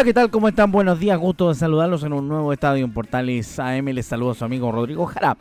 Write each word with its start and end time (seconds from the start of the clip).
Hola, 0.00 0.06
¿qué 0.06 0.14
tal? 0.14 0.30
¿Cómo 0.30 0.48
están? 0.48 0.72
Buenos 0.72 0.98
días, 0.98 1.18
gusto 1.18 1.50
de 1.50 1.54
saludarlos 1.54 2.02
en 2.04 2.14
un 2.14 2.26
nuevo 2.26 2.54
estadio 2.54 2.86
en 2.86 2.90
Portales 2.90 3.58
AM. 3.58 3.84
Les 3.88 4.06
saludo 4.06 4.30
a 4.30 4.34
su 4.34 4.46
amigo 4.46 4.72
Rodrigo 4.72 5.04
Jara. 5.04 5.36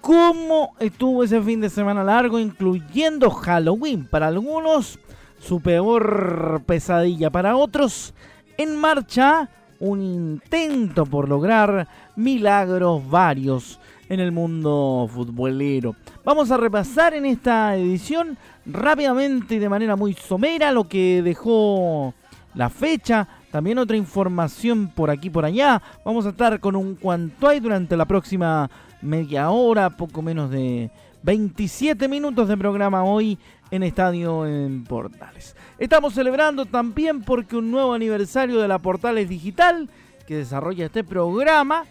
¿Cómo 0.00 0.72
estuvo 0.80 1.22
ese 1.22 1.38
fin 1.42 1.60
de 1.60 1.68
semana 1.68 2.02
largo, 2.02 2.38
incluyendo 2.38 3.28
Halloween? 3.28 4.06
Para 4.06 4.28
algunos, 4.28 4.98
su 5.38 5.60
peor 5.60 6.62
pesadilla. 6.64 7.28
Para 7.28 7.56
otros, 7.56 8.14
en 8.56 8.74
marcha, 8.74 9.50
un 9.80 10.00
intento 10.00 11.04
por 11.04 11.28
lograr 11.28 11.86
milagros 12.16 13.06
varios 13.06 13.78
en 14.08 14.20
el 14.20 14.32
mundo 14.32 15.10
futbolero. 15.12 15.94
Vamos 16.24 16.50
a 16.50 16.56
repasar 16.56 17.12
en 17.12 17.26
esta 17.26 17.76
edición 17.76 18.38
rápidamente 18.64 19.56
y 19.56 19.58
de 19.58 19.68
manera 19.68 19.94
muy 19.94 20.14
somera 20.14 20.72
lo 20.72 20.88
que 20.88 21.20
dejó 21.20 22.14
la 22.54 22.70
fecha 22.70 23.28
también 23.50 23.78
otra 23.78 23.96
información 23.96 24.88
por 24.88 25.10
aquí 25.10 25.30
por 25.30 25.44
allá. 25.44 25.82
Vamos 26.04 26.26
a 26.26 26.30
estar 26.30 26.60
con 26.60 26.76
un 26.76 26.94
cuanto 26.94 27.48
hay 27.48 27.60
durante 27.60 27.96
la 27.96 28.04
próxima 28.04 28.70
media 29.02 29.50
hora, 29.50 29.90
poco 29.90 30.22
menos 30.22 30.50
de 30.50 30.90
27 31.22 32.08
minutos 32.08 32.48
de 32.48 32.56
programa 32.56 33.04
hoy 33.04 33.38
en 33.70 33.82
Estadio 33.82 34.46
en 34.46 34.84
Portales. 34.84 35.56
Estamos 35.78 36.14
celebrando 36.14 36.66
también 36.66 37.22
porque 37.22 37.56
un 37.56 37.70
nuevo 37.70 37.92
aniversario 37.92 38.60
de 38.60 38.68
la 38.68 38.78
Portales 38.78 39.28
Digital 39.28 39.88
que 40.26 40.36
desarrolla 40.36 40.86
este 40.86 41.02
programa, 41.02 41.84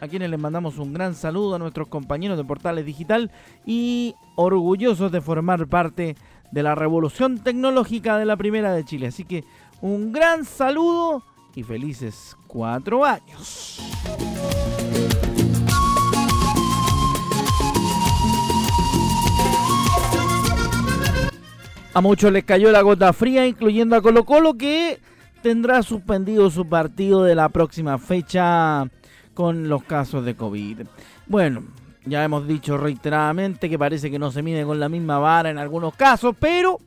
a 0.00 0.08
quienes 0.08 0.28
les 0.28 0.38
mandamos 0.38 0.76
un 0.78 0.92
gran 0.92 1.14
saludo 1.14 1.54
a 1.54 1.58
nuestros 1.58 1.88
compañeros 1.88 2.36
de 2.36 2.44
Portales 2.44 2.84
Digital 2.84 3.30
y 3.64 4.14
orgullosos 4.34 5.10
de 5.10 5.22
formar 5.22 5.66
parte 5.66 6.16
de 6.50 6.62
la 6.62 6.74
revolución 6.74 7.38
tecnológica 7.38 8.18
de 8.18 8.26
la 8.26 8.36
Primera 8.36 8.72
de 8.72 8.84
Chile. 8.84 9.06
Así 9.06 9.24
que 9.24 9.44
un 9.80 10.12
gran 10.12 10.44
saludo 10.44 11.22
y 11.54 11.62
felices 11.62 12.36
cuatro 12.46 13.04
años. 13.04 13.80
A 21.94 22.00
muchos 22.02 22.30
les 22.30 22.44
cayó 22.44 22.70
la 22.70 22.82
gota 22.82 23.12
fría, 23.14 23.46
incluyendo 23.46 23.96
a 23.96 24.02
Colo 24.02 24.24
Colo, 24.26 24.54
que 24.54 25.00
tendrá 25.42 25.82
suspendido 25.82 26.50
su 26.50 26.68
partido 26.68 27.24
de 27.24 27.34
la 27.34 27.48
próxima 27.48 27.96
fecha 27.96 28.86
con 29.32 29.68
los 29.68 29.82
casos 29.84 30.24
de 30.24 30.36
COVID. 30.36 30.82
Bueno, 31.26 31.62
ya 32.04 32.22
hemos 32.22 32.46
dicho 32.46 32.76
reiteradamente 32.76 33.70
que 33.70 33.78
parece 33.78 34.10
que 34.10 34.18
no 34.18 34.30
se 34.30 34.42
mide 34.42 34.64
con 34.64 34.78
la 34.78 34.90
misma 34.90 35.18
vara 35.18 35.48
en 35.48 35.56
algunos 35.56 35.94
casos, 35.94 36.36
pero 36.38 36.78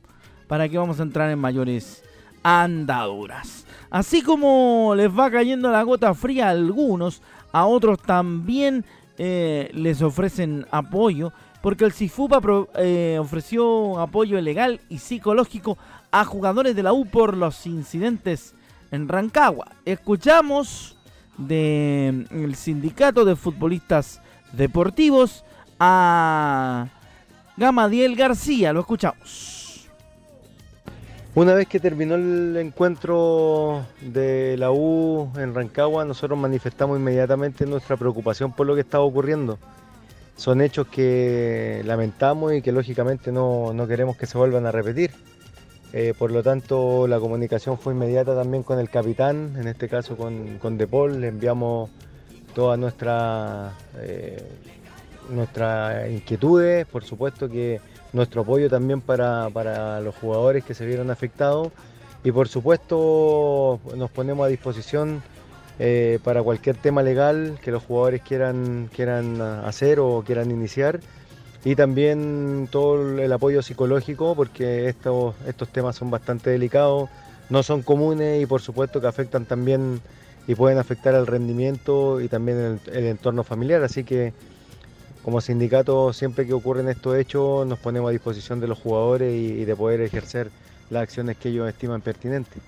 ¿para 0.47 0.69
qué 0.69 0.77
vamos 0.77 0.99
a 0.99 1.03
entrar 1.03 1.31
en 1.31 1.39
mayores 1.39 2.03
andaduras. 2.49 3.65
Así 3.89 4.21
como 4.21 4.93
les 4.95 5.09
va 5.09 5.31
cayendo 5.31 5.71
la 5.71 5.83
gota 5.83 6.13
fría 6.13 6.47
a 6.47 6.51
algunos, 6.51 7.21
a 7.51 7.65
otros 7.65 7.99
también 8.01 8.85
eh, 9.17 9.69
les 9.73 10.01
ofrecen 10.01 10.65
apoyo, 10.71 11.31
porque 11.61 11.85
el 11.85 11.91
CIFUPA 11.91 12.39
eh, 12.75 13.17
ofreció 13.19 13.99
apoyo 13.99 14.39
legal 14.41 14.79
y 14.89 14.99
psicológico 14.99 15.77
a 16.11 16.23
jugadores 16.25 16.75
de 16.75 16.83
la 16.83 16.93
U 16.93 17.05
por 17.05 17.35
los 17.35 17.65
incidentes 17.65 18.53
en 18.91 19.07
Rancagua. 19.07 19.67
Escuchamos 19.85 20.95
del 21.37 22.27
mm, 22.29 22.53
sindicato 22.53 23.25
de 23.25 23.35
futbolistas 23.35 24.21
deportivos 24.53 25.43
a 25.79 26.87
Gamadiel 27.57 28.15
García, 28.15 28.73
lo 28.73 28.81
escuchamos. 28.81 29.68
Una 31.35 31.53
vez 31.53 31.67
que 31.67 31.79
terminó 31.79 32.15
el 32.15 32.57
encuentro 32.57 33.85
de 34.01 34.57
la 34.57 34.71
U 34.71 35.31
en 35.37 35.53
Rancagua, 35.53 36.03
nosotros 36.03 36.39
manifestamos 36.39 36.97
inmediatamente 36.97 37.67
nuestra 37.67 37.95
preocupación 37.97 38.51
por 38.51 38.65
lo 38.65 38.73
que 38.73 38.81
estaba 38.81 39.03
ocurriendo. 39.03 39.59
Son 40.35 40.59
hechos 40.59 40.87
que 40.87 41.83
lamentamos 41.85 42.53
y 42.53 42.63
que 42.63 42.71
lógicamente 42.71 43.31
no, 43.31 43.75
queremos 43.87 44.17
que 44.17 44.25
se 44.25 44.39
vuelvan 44.39 44.65
a 44.65 44.71
repetir. 44.71 45.11
Eh, 45.93 46.15
por 46.17 46.31
lo 46.31 46.41
tanto, 46.41 47.07
la 47.07 47.19
comunicación 47.19 47.77
fue 47.77 47.93
inmediata 47.93 48.35
también 48.35 48.63
con 48.63 48.79
el 48.79 48.89
capitán, 48.89 49.55
en 49.55 49.67
este 49.67 49.87
caso 49.87 50.17
con, 50.17 50.57
con 50.57 50.79
Depol. 50.79 51.21
Le 51.21 51.27
enviamos 51.27 51.91
todas 52.55 52.79
nuestras, 52.79 53.71
eh, 53.99 54.43
nuestras 55.29 56.09
inquietudes, 56.09 56.87
por 56.87 57.03
supuesto 57.03 57.47
que 57.47 57.79
nuestro 58.13 58.41
apoyo 58.41 58.69
también 58.69 59.01
para, 59.01 59.99
los 60.01 60.15
jugadores 60.15 60.63
que 60.63 60.73
se 60.73 60.85
vieron 60.85 61.11
afectados. 61.11 61.69
Y 62.23 62.31
por 62.31 62.47
supuesto 62.47 63.79
nos 63.95 64.11
ponemos 64.11 64.45
a 64.45 64.49
disposición 64.49 65.23
eh, 65.79 66.19
para 66.23 66.43
cualquier 66.43 66.75
tema 66.75 67.01
legal 67.01 67.57
que 67.63 67.71
los 67.71 67.83
jugadores 67.83 68.21
quieran, 68.21 68.89
quieran 68.93 69.41
hacer 69.41 69.99
o 69.99 70.23
quieran 70.25 70.51
iniciar. 70.51 70.99
Y 71.63 71.75
también 71.75 72.67
todo 72.71 73.19
el 73.19 73.31
apoyo 73.31 73.61
psicológico 73.61 74.35
porque 74.35 74.87
estos, 74.87 75.35
estos 75.45 75.69
temas 75.69 75.95
son 75.95 76.09
bastante 76.09 76.49
delicados, 76.49 77.09
no 77.49 77.63
son 77.63 77.81
comunes 77.81 78.41
y 78.41 78.45
por 78.45 78.61
supuesto 78.61 79.01
que 79.01 79.07
afectan 79.07 79.45
también 79.45 80.01
y 80.47 80.55
pueden 80.55 80.77
afectar 80.77 81.15
al 81.15 81.27
rendimiento 81.27 82.21
y 82.21 82.27
también 82.27 82.79
el 82.91 83.05
entorno 83.05 83.43
familiar, 83.43 83.83
así 83.83 84.03
que 84.03 84.33
como 85.23 85.41
sindicato, 85.41 86.13
siempre 86.13 86.45
que 86.47 86.53
ocurren 86.53 86.87
estos 86.89 87.17
hechos, 87.17 87.67
nos 87.67 87.79
ponemos 87.79 88.09
a 88.09 88.11
disposición 88.11 88.59
de 88.59 88.67
los 88.67 88.79
jugadores 88.79 89.33
y, 89.33 89.65
de 89.65 89.75
poder 89.75 90.01
ejercer 90.01 90.49
las 90.89 91.03
acciones 91.03 91.37
que 91.37 91.49
ellos 91.49 91.67
estiman 91.67 92.01
pertinentes. 92.01 92.61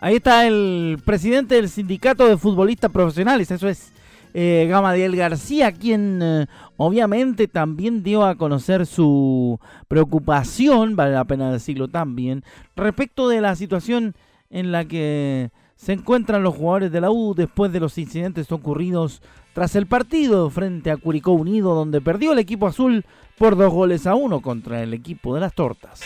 Ahí 0.00 0.16
está 0.16 0.46
el 0.46 1.00
presidente 1.04 1.54
del 1.54 1.68
sindicato 1.68 2.28
de 2.28 2.36
futbolistas 2.36 2.90
profesionales, 2.90 3.50
eso 3.50 3.68
es 3.68 3.92
eh, 4.34 4.66
Gamadiel 4.68 5.16
García, 5.16 5.72
quien 5.72 6.20
eh, 6.20 6.46
obviamente 6.76 7.46
también 7.46 8.02
dio 8.02 8.24
a 8.24 8.34
conocer 8.34 8.84
su 8.84 9.60
preocupación, 9.86 10.96
vale 10.96 11.12
la 11.12 11.24
pena 11.24 11.52
decirlo 11.52 11.88
también, 11.88 12.42
respecto 12.74 13.28
de 13.28 13.40
la 13.40 13.54
situación 13.54 14.14
en 14.50 14.72
la 14.72 14.84
que 14.84 15.50
se 15.76 15.92
encuentran 15.92 16.42
los 16.42 16.54
jugadores 16.54 16.92
de 16.92 17.00
la 17.00 17.10
U 17.10 17.34
después 17.34 17.72
de 17.72 17.80
los 17.80 17.98
incidentes 17.98 18.50
ocurridos 18.52 19.22
tras 19.52 19.76
el 19.76 19.86
partido 19.86 20.50
frente 20.50 20.90
a 20.90 20.96
Curicó 20.96 21.32
Unido, 21.32 21.74
donde 21.74 22.00
perdió 22.00 22.32
el 22.32 22.38
equipo 22.38 22.66
azul 22.66 23.04
por 23.38 23.56
dos 23.56 23.72
goles 23.72 24.06
a 24.06 24.14
uno 24.14 24.40
contra 24.40 24.82
el 24.82 24.94
equipo 24.94 25.34
de 25.34 25.40
las 25.40 25.54
tortas. 25.54 26.00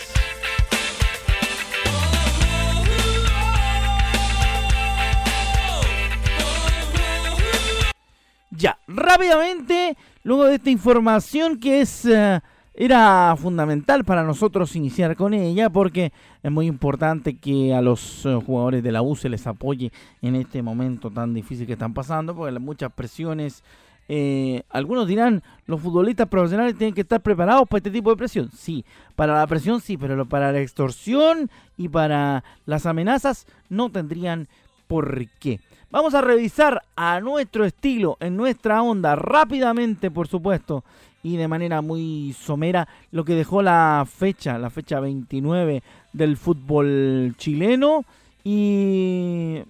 Ya, 8.51 8.77
rápidamente, 8.87 9.95
luego 10.23 10.45
de 10.45 10.55
esta 10.55 10.69
información 10.69 11.59
que 11.59 11.81
es 11.81 12.03
eh, 12.03 12.41
era 12.81 13.35
fundamental 13.35 14.05
para 14.05 14.23
nosotros 14.23 14.73
iniciar 14.77 15.17
con 15.17 15.33
ella 15.33 15.69
porque 15.69 16.13
es 16.41 16.49
muy 16.49 16.65
importante 16.65 17.33
que 17.33 17.73
a 17.73 17.81
los 17.81 18.25
eh, 18.25 18.33
jugadores 18.45 18.81
de 18.81 18.93
la 18.93 19.01
U 19.01 19.17
se 19.17 19.27
les 19.27 19.45
apoye 19.47 19.91
en 20.21 20.37
este 20.37 20.61
momento 20.61 21.11
tan 21.11 21.33
difícil 21.33 21.67
que 21.67 21.73
están 21.73 21.93
pasando, 21.93 22.33
porque 22.33 22.55
hay 22.55 22.63
muchas 22.63 22.93
presiones. 22.93 23.65
Eh, 24.07 24.63
algunos 24.69 25.09
dirán, 25.09 25.43
los 25.65 25.81
futbolistas 25.81 26.29
profesionales 26.29 26.77
tienen 26.77 26.93
que 26.93 27.01
estar 27.01 27.19
preparados 27.19 27.67
para 27.67 27.79
este 27.79 27.91
tipo 27.91 28.11
de 28.11 28.15
presión. 28.15 28.49
Sí, 28.57 28.85
para 29.17 29.37
la 29.37 29.45
presión 29.45 29.81
sí, 29.81 29.97
pero 29.97 30.25
para 30.25 30.53
la 30.53 30.61
extorsión 30.61 31.49
y 31.75 31.89
para 31.89 32.45
las 32.65 32.85
amenazas 32.85 33.45
no 33.67 33.91
tendrían 33.91 34.47
por 34.87 35.27
qué. 35.39 35.59
Vamos 35.91 36.13
a 36.13 36.21
revisar 36.21 36.83
a 36.95 37.19
nuestro 37.19 37.65
estilo, 37.65 38.17
en 38.19 38.37
nuestra 38.37 38.83
onda, 38.83 39.15
rápidamente, 39.15 40.11
por 40.11 40.27
supuesto, 40.27 40.83
y 41.23 41.35
de 41.35 41.47
manera 41.47 41.81
muy 41.81 42.35
somera 42.39 42.87
lo 43.11 43.25
que 43.25 43.33
dejó 43.33 43.63
la 43.63 44.05
fecha, 44.07 44.59
la 44.59 44.69
fecha 44.69 44.99
29 44.99 45.81
del 46.13 46.37
fútbol 46.37 47.33
chileno 47.37 48.05
y 48.43 49.63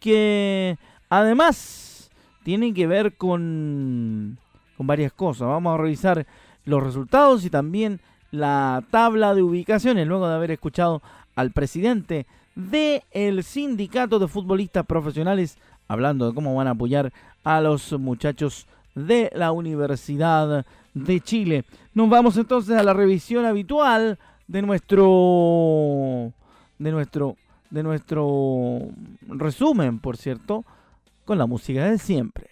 que 0.00 0.76
además 1.08 2.10
tiene 2.42 2.74
que 2.74 2.88
ver 2.88 3.16
con 3.16 4.38
con 4.76 4.86
varias 4.86 5.12
cosas. 5.12 5.46
Vamos 5.46 5.74
a 5.74 5.82
revisar 5.82 6.26
los 6.64 6.82
resultados 6.82 7.44
y 7.44 7.50
también 7.50 8.00
la 8.32 8.82
tabla 8.90 9.34
de 9.34 9.42
ubicaciones 9.42 10.06
luego 10.06 10.28
de 10.28 10.34
haber 10.34 10.50
escuchado 10.50 11.02
al 11.36 11.52
presidente 11.52 12.26
del 12.54 13.42
sindicato 13.42 14.18
de 14.18 14.28
futbolistas 14.28 14.86
profesionales 14.86 15.58
hablando 15.88 16.28
de 16.28 16.34
cómo 16.34 16.54
van 16.54 16.68
a 16.68 16.72
apoyar 16.72 17.12
a 17.44 17.60
los 17.60 17.92
muchachos 17.92 18.66
de 18.94 19.30
la 19.34 19.52
Universidad 19.52 20.64
de 20.94 21.20
Chile. 21.20 21.64
Nos 21.94 22.08
vamos 22.08 22.36
entonces 22.36 22.76
a 22.76 22.82
la 22.82 22.92
revisión 22.92 23.44
habitual 23.44 24.18
de 24.46 24.62
nuestro 24.62 26.32
de 26.78 26.90
nuestro 26.90 27.36
de 27.70 27.82
nuestro 27.82 28.80
resumen, 29.28 29.98
por 29.98 30.16
cierto, 30.16 30.64
con 31.24 31.38
la 31.38 31.46
música 31.46 31.90
de 31.90 31.98
siempre. 31.98 32.51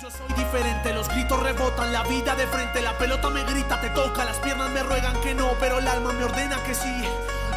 Yo 0.00 0.08
soy 0.12 0.28
diferente, 0.28 0.94
los 0.94 1.08
gritos 1.08 1.42
rebotan, 1.42 1.92
la 1.92 2.04
vida 2.04 2.36
de 2.36 2.46
frente, 2.46 2.80
la 2.80 2.96
pelota 2.96 3.30
me 3.30 3.42
grita, 3.42 3.80
te 3.80 3.90
toca, 3.90 4.24
las 4.24 4.38
piernas 4.38 4.70
me 4.70 4.84
ruegan 4.84 5.20
que 5.22 5.34
no, 5.34 5.48
pero 5.58 5.80
el 5.80 5.88
alma 5.88 6.12
me 6.12 6.22
ordena 6.22 6.56
que 6.64 6.72
sí. 6.72 7.02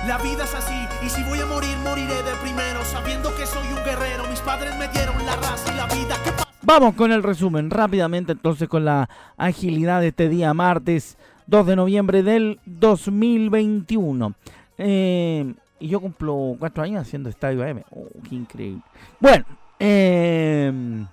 La 0.07 0.17
vida 0.17 0.45
es 0.45 0.55
así, 0.55 0.87
y 1.05 1.09
si 1.09 1.23
voy 1.23 1.39
a 1.39 1.45
morir, 1.45 1.77
moriré 1.83 2.15
de 2.23 2.33
primero, 2.41 2.83
sabiendo 2.83 3.29
que 3.35 3.45
soy 3.45 3.67
un 3.67 3.83
guerrero, 3.85 4.27
mis 4.27 4.39
padres 4.39 4.75
me 4.79 4.87
dieron 4.87 5.23
la 5.23 5.35
raza 5.35 5.71
y 5.71 5.77
la 5.77 5.85
vida 5.85 6.15
que 6.23 6.31
Vamos 6.63 6.95
con 6.95 7.11
el 7.11 7.21
resumen 7.21 7.69
rápidamente 7.69 8.31
entonces 8.31 8.67
con 8.67 8.85
la 8.85 9.07
agilidad 9.37 10.01
de 10.01 10.07
este 10.07 10.27
día 10.27 10.51
martes 10.55 11.19
2 11.45 11.67
de 11.67 11.75
noviembre 11.75 12.23
del 12.23 12.59
2021. 12.65 14.33
Eh, 14.79 15.53
y 15.79 15.87
yo 15.87 15.99
cumplo 15.99 16.55
cuatro 16.57 16.81
años 16.81 17.03
haciendo 17.03 17.29
Estadio 17.29 17.63
AM. 17.63 17.83
Oh, 17.91 18.07
qué 18.27 18.35
increíble. 18.35 18.81
Bueno, 19.19 19.45
eh, 19.79 21.05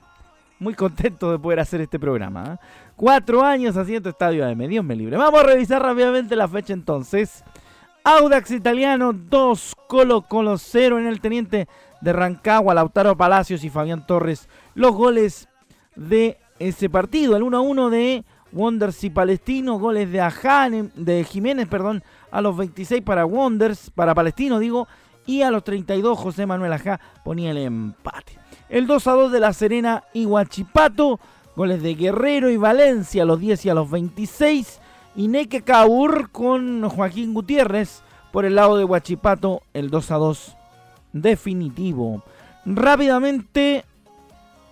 muy 0.58 0.75
contento 0.75 1.31
de 1.31 1.38
poder 1.38 1.60
hacer 1.60 1.81
este 1.81 1.99
programa. 1.99 2.55
¿eh? 2.55 2.66
Cuatro 2.96 3.43
años 3.43 3.76
haciendo 3.76 4.10
Estadio 4.10 4.46
AM. 4.46 4.66
Dios 4.69 4.84
me 4.84 4.96
libre. 4.96 5.16
Vamos 5.16 5.40
a 5.40 5.46
revisar 5.46 5.82
rápidamente 5.82 6.37
la 6.37 6.49
fecha 6.49 6.72
entonces. 6.72 7.44
Audax 8.05 8.50
Italiano 8.52 9.12
2, 9.12 9.75
Colo 9.87 10.22
Colo 10.22 10.56
0 10.56 10.99
en 10.99 11.06
el 11.06 11.20
Teniente 11.20 11.69
de 12.00 12.12
Rancagua, 12.12 12.75
Lautaro 12.75 13.16
Palacios 13.16 13.64
y 13.64 13.70
Fabián 13.70 14.06
Torres. 14.06 14.49
Los 14.75 14.93
goles 14.93 15.49
de 15.94 16.38
ese 16.58 16.88
partido. 16.88 17.37
El 17.37 17.43
1-1 17.43 17.90
de 17.90 18.25
Wonders 18.52 19.05
y 19.05 19.10
Palestino, 19.10 19.78
goles 19.78 20.10
de 20.10 20.20
Aján, 20.20 20.90
de 20.94 21.25
Jiménez, 21.25 21.69
perdón, 21.69 22.02
a 22.31 22.40
los 22.40 22.56
26 22.56 23.02
para 23.02 23.26
Wonders, 23.26 23.90
para 23.90 24.14
Palestino 24.14 24.58
digo, 24.58 24.88
y 25.26 25.43
a 25.43 25.50
los 25.50 25.62
32 25.64 26.19
José 26.19 26.46
Manuel 26.46 26.72
Ajá 26.72 26.99
ponía 27.25 27.50
el 27.50 27.58
empate. 27.58 28.38
El 28.69 28.87
2 28.87 29.06
a 29.06 29.12
2 29.12 29.32
de 29.32 29.41
La 29.41 29.53
Serena 29.55 30.05
y 30.12 30.26
Huachipato, 30.26 31.19
goles 31.56 31.82
de 31.82 31.94
Guerrero 31.94 32.50
y 32.50 32.59
Valencia 32.59 33.23
a 33.23 33.26
los 33.26 33.41
10 33.41 33.65
y 33.65 33.69
a 33.70 33.75
los 33.75 33.91
26, 33.91 34.81
y 35.17 35.29
Neke 35.29 35.62
Kaur 35.62 36.31
con 36.31 36.87
Joaquín 36.88 37.32
Gutiérrez 37.32 38.03
por 38.31 38.44
el 38.44 38.56
lado 38.56 38.76
de 38.76 38.85
Huachipato, 38.85 39.62
el 39.73 39.88
2 39.88 40.11
a 40.11 40.17
2 40.17 40.56
definitivo. 41.15 42.23
Rápidamente 42.67 43.85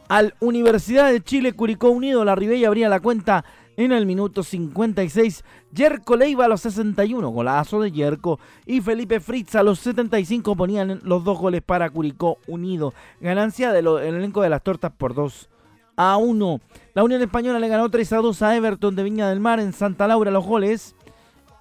al 0.09 0.35
Universidad 0.41 1.11
de 1.11 1.23
Chile 1.23 1.55
Curicó 1.55 1.89
Unido, 1.91 2.25
la 2.25 2.35
Ribella 2.35 2.69
abría 2.69 2.89
la 2.91 3.01
cuenta 3.01 3.45
en 3.76 3.93
el 3.93 4.06
minuto 4.06 4.43
56. 4.43 5.44
Yerko 5.73 6.17
Leiva 6.17 6.46
a 6.46 6.49
los 6.49 6.62
61, 6.62 7.28
golazo 7.28 7.81
de 7.81 7.93
Yerko. 7.93 8.40
Y 8.64 8.81
Felipe 8.81 9.20
Fritz 9.20 9.55
a 9.55 9.62
los 9.62 9.78
75 9.81 10.56
ponían 10.56 11.00
los 11.02 11.25
dos 11.25 11.38
goles 11.38 11.62
para 11.62 11.90
Curicó 11.90 12.38
Unido. 12.46 12.94
Ganancia 13.20 13.73
del 13.73 13.87
elenco 13.87 14.43
de 14.43 14.50
las 14.50 14.62
tortas 14.62 14.93
por 14.96 15.14
2 15.14 15.49
a 15.96 16.17
1. 16.17 16.61
La 16.94 17.05
Unión 17.05 17.23
Española 17.23 17.58
le 17.58 17.69
ganó 17.69 17.90
3 17.90 18.12
a 18.12 18.17
2 18.19 18.43
a 18.43 18.56
Everton 18.56 18.96
de 18.96 19.02
Viña 19.02 19.28
del 19.28 19.40
Mar 19.40 19.61
en 19.61 19.73
Santa 19.73 20.06
Laura 20.06 20.31
los 20.31 20.46
goles. 20.46 20.94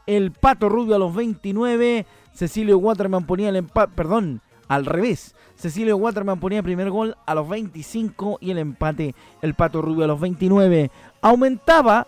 El 0.05 0.31
Pato 0.31 0.69
Rubio 0.69 0.95
a 0.95 0.99
los 0.99 1.15
29. 1.15 2.05
Cecilio 2.33 2.77
Waterman 2.77 3.25
ponía 3.25 3.49
el 3.49 3.55
empate, 3.55 3.93
perdón, 3.95 4.41
al 4.67 4.85
revés. 4.85 5.35
Cecilio 5.55 5.97
Waterman 5.97 6.39
ponía 6.39 6.59
el 6.59 6.63
primer 6.63 6.89
gol 6.89 7.15
a 7.25 7.35
los 7.35 7.47
25 7.47 8.39
y 8.41 8.51
el 8.51 8.57
empate 8.57 9.15
el 9.41 9.53
Pato 9.53 9.81
Rubio 9.81 10.03
a 10.05 10.07
los 10.07 10.19
29. 10.19 10.91
Aumentaba 11.21 12.07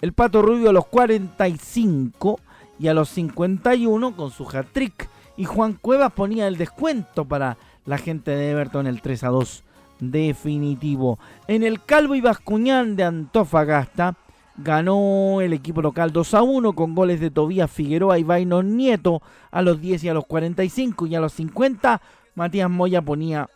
el 0.00 0.12
Pato 0.12 0.42
Rubio 0.42 0.70
a 0.70 0.72
los 0.72 0.86
45 0.86 2.40
y 2.78 2.88
a 2.88 2.94
los 2.94 3.08
51 3.10 4.16
con 4.16 4.30
su 4.30 4.48
hat-trick. 4.48 5.08
Y 5.36 5.44
Juan 5.44 5.74
Cuevas 5.74 6.12
ponía 6.12 6.46
el 6.48 6.56
descuento 6.56 7.24
para 7.24 7.56
la 7.84 7.98
gente 7.98 8.32
de 8.32 8.50
Everton 8.50 8.86
el 8.86 9.00
3 9.00 9.24
a 9.24 9.28
2 9.28 9.64
definitivo. 10.00 11.18
En 11.46 11.62
el 11.62 11.82
Calvo 11.82 12.14
y 12.14 12.20
Bascuñán 12.20 12.96
de 12.96 13.04
Antofagasta 13.04 14.16
ganó 14.56 15.40
el 15.40 15.52
equipo 15.52 15.82
local 15.82 16.12
2 16.12 16.34
a 16.34 16.42
1 16.42 16.72
con 16.74 16.94
goles 16.94 17.20
de 17.20 17.30
Tobías 17.30 17.70
Figueroa 17.70 18.18
y 18.18 18.24
Vaino 18.24 18.62
Nieto 18.62 19.22
a 19.50 19.62
los 19.62 19.80
10 19.80 20.04
y 20.04 20.08
a 20.08 20.14
los 20.14 20.26
45 20.26 21.06
y 21.06 21.14
a 21.14 21.20
los 21.20 21.32
50 21.32 22.00
Matías 22.34 22.70
Moya 22.70 23.02
ponía 23.02 23.48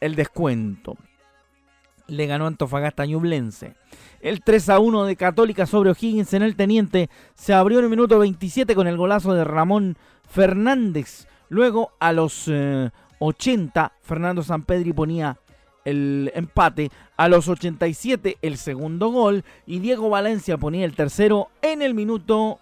el 0.00 0.14
descuento. 0.14 0.96
Le 2.06 2.26
ganó 2.26 2.46
Antofagasta 2.46 3.06
Ñublense. 3.06 3.74
El 4.20 4.42
3 4.42 4.68
a 4.70 4.78
1 4.80 5.04
de 5.04 5.16
Católica 5.16 5.66
sobre 5.66 5.90
O'Higgins 5.90 6.34
en 6.34 6.42
el 6.42 6.56
Teniente 6.56 7.08
se 7.34 7.54
abrió 7.54 7.78
en 7.78 7.84
el 7.84 7.90
minuto 7.90 8.18
27 8.18 8.74
con 8.74 8.86
el 8.86 8.96
golazo 8.96 9.32
de 9.32 9.44
Ramón 9.44 9.96
Fernández. 10.28 11.28
Luego 11.48 11.92
a 12.00 12.12
los 12.12 12.50
80 13.18 13.84
eh, 13.84 13.98
Fernando 14.02 14.42
Sampedri 14.42 14.92
ponía 14.92 15.38
el 15.90 16.32
empate. 16.34 16.90
A 17.16 17.28
los 17.28 17.48
87 17.48 18.38
el 18.40 18.56
segundo 18.56 19.10
gol. 19.10 19.44
Y 19.66 19.80
Diego 19.80 20.08
Valencia 20.08 20.56
ponía 20.56 20.84
el 20.84 20.94
tercero 20.94 21.48
en 21.62 21.82
el 21.82 21.94
minuto 21.94 22.58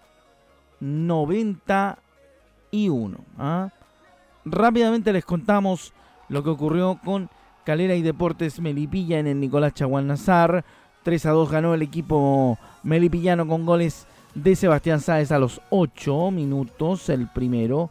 91. 0.79 3.17
¿ah? 3.37 3.69
Rápidamente 4.45 5.13
les 5.13 5.25
contamos 5.25 5.93
lo 6.27 6.43
que 6.43 6.49
ocurrió 6.49 6.99
con 7.03 7.29
Calera 7.63 7.95
y 7.95 8.01
Deportes 8.01 8.59
Melipilla 8.59 9.19
en 9.19 9.27
el 9.27 9.39
Nicolás 9.39 9.73
Chaguán 9.73 10.07
Nazar. 10.07 10.65
3 11.03 11.25
a 11.27 11.31
2 11.31 11.51
ganó 11.51 11.73
el 11.73 11.81
equipo 11.81 12.57
melipillano 12.83 13.47
con 13.47 13.65
goles 13.65 14.05
de 14.35 14.55
Sebastián 14.55 14.99
Sáez 14.99 15.31
a 15.31 15.39
los 15.39 15.61
8 15.69 16.31
minutos, 16.31 17.09
el 17.09 17.27
primero. 17.27 17.89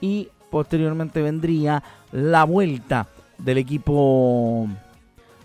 Y 0.00 0.28
posteriormente 0.50 1.22
vendría 1.22 1.82
la 2.12 2.44
vuelta 2.44 3.06
del 3.38 3.58
equipo. 3.58 4.68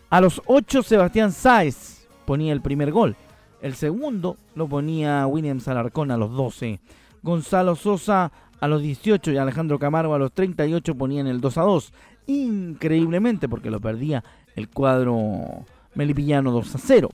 A 0.10 0.22
los 0.22 0.42
8 0.46 0.84
Sebastián 0.84 1.32
Sáez 1.32 2.08
ponía 2.26 2.54
el 2.54 2.62
primer 2.62 2.92
gol. 2.92 3.16
El 3.62 3.76
segundo 3.76 4.38
lo 4.56 4.68
ponía 4.68 5.26
Williams 5.26 5.68
Alarcón 5.68 6.12
a 6.12 6.18
los 6.18 6.32
12. 6.32 6.80
Gonzalo 7.22 7.76
Sosa 7.76 8.32
a 8.60 8.68
los 8.68 8.82
18 8.82 9.32
y 9.32 9.38
Alejandro 9.38 9.80
Camargo 9.80 10.14
a 10.14 10.20
los 10.20 10.32
38 10.34 10.96
ponían 10.96 11.28
el 11.28 11.42
2 11.42 11.58
a 11.58 11.62
2. 11.62 11.94
Increíblemente 12.28 13.48
porque 13.48 13.72
lo 13.72 13.80
perdía 13.80 14.24
el 14.56 14.70
cuadro 14.70 15.66
melipillano 15.96 16.52
2 16.52 16.76
a 16.76 16.78
0. 16.78 17.10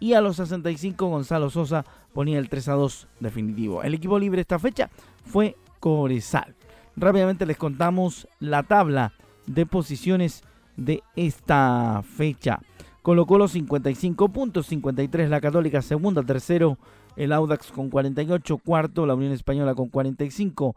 Y 0.00 0.14
a 0.14 0.20
los 0.20 0.36
65 0.36 1.06
Gonzalo 1.06 1.50
Sosa 1.50 1.84
ponía 2.14 2.38
el 2.38 2.48
3 2.48 2.68
a 2.68 2.72
2 2.72 3.06
definitivo. 3.20 3.82
El 3.82 3.94
equipo 3.94 4.18
libre 4.18 4.40
esta 4.40 4.58
fecha 4.58 4.88
fue 5.24 5.56
Corezal. 5.78 6.54
Rápidamente 6.96 7.46
les 7.46 7.56
contamos 7.56 8.26
la 8.40 8.62
tabla 8.62 9.12
de 9.46 9.66
posiciones 9.66 10.42
de 10.76 11.02
esta 11.16 12.02
fecha. 12.02 12.60
Colocó 13.02 13.38
los 13.38 13.52
55 13.52 14.28
puntos, 14.28 14.66
53 14.66 15.30
la 15.30 15.40
Católica, 15.40 15.82
segunda, 15.82 16.22
tercero 16.22 16.78
el 17.16 17.32
Audax 17.32 17.72
con 17.72 17.90
48, 17.90 18.58
cuarto 18.58 19.06
la 19.06 19.14
Unión 19.14 19.32
Española 19.32 19.74
con 19.74 19.88
45, 19.88 20.76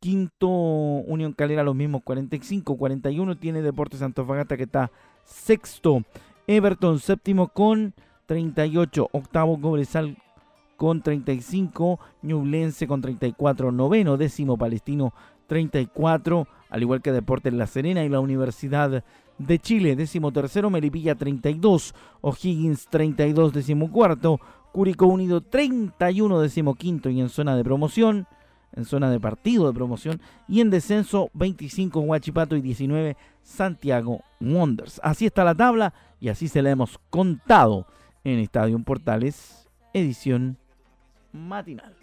quinto 0.00 0.48
Unión 0.48 1.32
Calera 1.32 1.62
los 1.62 1.74
mismos 1.74 2.02
45, 2.02 2.76
41 2.76 3.36
tiene 3.36 3.62
Deportes 3.62 4.02
Antofagasta 4.02 4.56
que 4.56 4.64
está 4.64 4.90
sexto, 5.24 6.02
Everton 6.46 6.98
séptimo 6.98 7.48
con 7.48 7.94
38, 8.26 9.08
octavo 9.12 9.60
Cobresal 9.60 10.16
con 10.76 11.02
35, 11.02 12.00
Ñublense 12.22 12.86
con 12.86 13.00
34, 13.00 13.70
noveno, 13.72 14.16
décimo 14.16 14.56
Palestino 14.56 15.12
34, 15.46 16.46
al 16.72 16.80
igual 16.80 17.02
que 17.02 17.12
Deportes 17.12 17.52
La 17.52 17.66
Serena 17.66 18.02
y 18.02 18.08
la 18.08 18.18
Universidad 18.18 19.04
de 19.36 19.58
Chile, 19.58 19.94
décimo 19.94 20.32
tercero, 20.32 20.70
Melipilla 20.70 21.14
32, 21.14 21.94
O'Higgins 22.22 22.86
32, 22.88 23.52
décimo 23.52 23.92
cuarto, 23.92 24.40
Curicó 24.72 25.04
Unido 25.04 25.42
31, 25.42 26.40
décimo 26.40 26.74
quinto 26.74 27.10
y 27.10 27.20
en 27.20 27.28
zona 27.28 27.56
de 27.56 27.62
promoción, 27.62 28.26
en 28.74 28.86
zona 28.86 29.10
de 29.10 29.20
partido 29.20 29.66
de 29.66 29.74
promoción 29.74 30.22
y 30.48 30.62
en 30.62 30.70
descenso 30.70 31.28
25 31.34 32.00
Huachipato 32.00 32.56
y 32.56 32.62
19 32.62 33.18
Santiago 33.42 34.22
Wonders. 34.40 34.98
Así 35.04 35.26
está 35.26 35.44
la 35.44 35.54
tabla 35.54 35.92
y 36.20 36.30
así 36.30 36.48
se 36.48 36.62
la 36.62 36.70
hemos 36.70 36.98
contado 37.10 37.86
en 38.24 38.38
Estadio 38.38 38.78
Portales, 38.82 39.68
edición 39.92 40.56
matinal. 41.32 41.96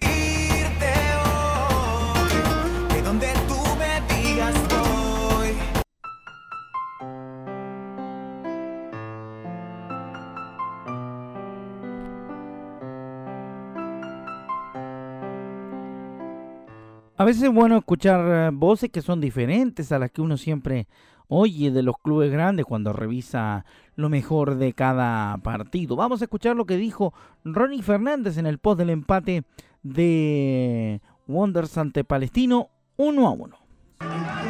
A 17.19 17.25
veces 17.25 17.43
es 17.43 17.51
bueno 17.51 17.77
escuchar 17.77 18.21
eh, 18.25 18.49
voces 18.53 18.89
que 18.89 19.01
son 19.01 19.19
diferentes 19.19 19.91
a 19.91 19.99
las 19.99 20.09
que 20.09 20.21
uno 20.21 20.37
siempre 20.37 20.87
oye 21.27 21.69
de 21.69 21.83
los 21.83 21.97
clubes 22.01 22.31
grandes 22.31 22.65
cuando 22.65 22.93
revisa 22.93 23.65
lo 23.97 24.07
mejor 24.07 24.55
de 24.55 24.71
cada 24.71 25.37
partido. 25.39 25.97
Vamos 25.97 26.21
a 26.21 26.23
escuchar 26.23 26.55
lo 26.55 26.65
que 26.65 26.77
dijo 26.77 27.13
Ronnie 27.43 27.81
Fernández 27.81 28.37
en 28.37 28.45
el 28.45 28.57
post 28.57 28.79
del 28.79 28.91
empate 28.91 29.43
de 29.83 31.01
Wonders 31.27 31.77
ante 31.77 32.05
Palestino 32.05 32.69
1 32.95 33.27
a 33.27 33.31
1. 33.31 33.57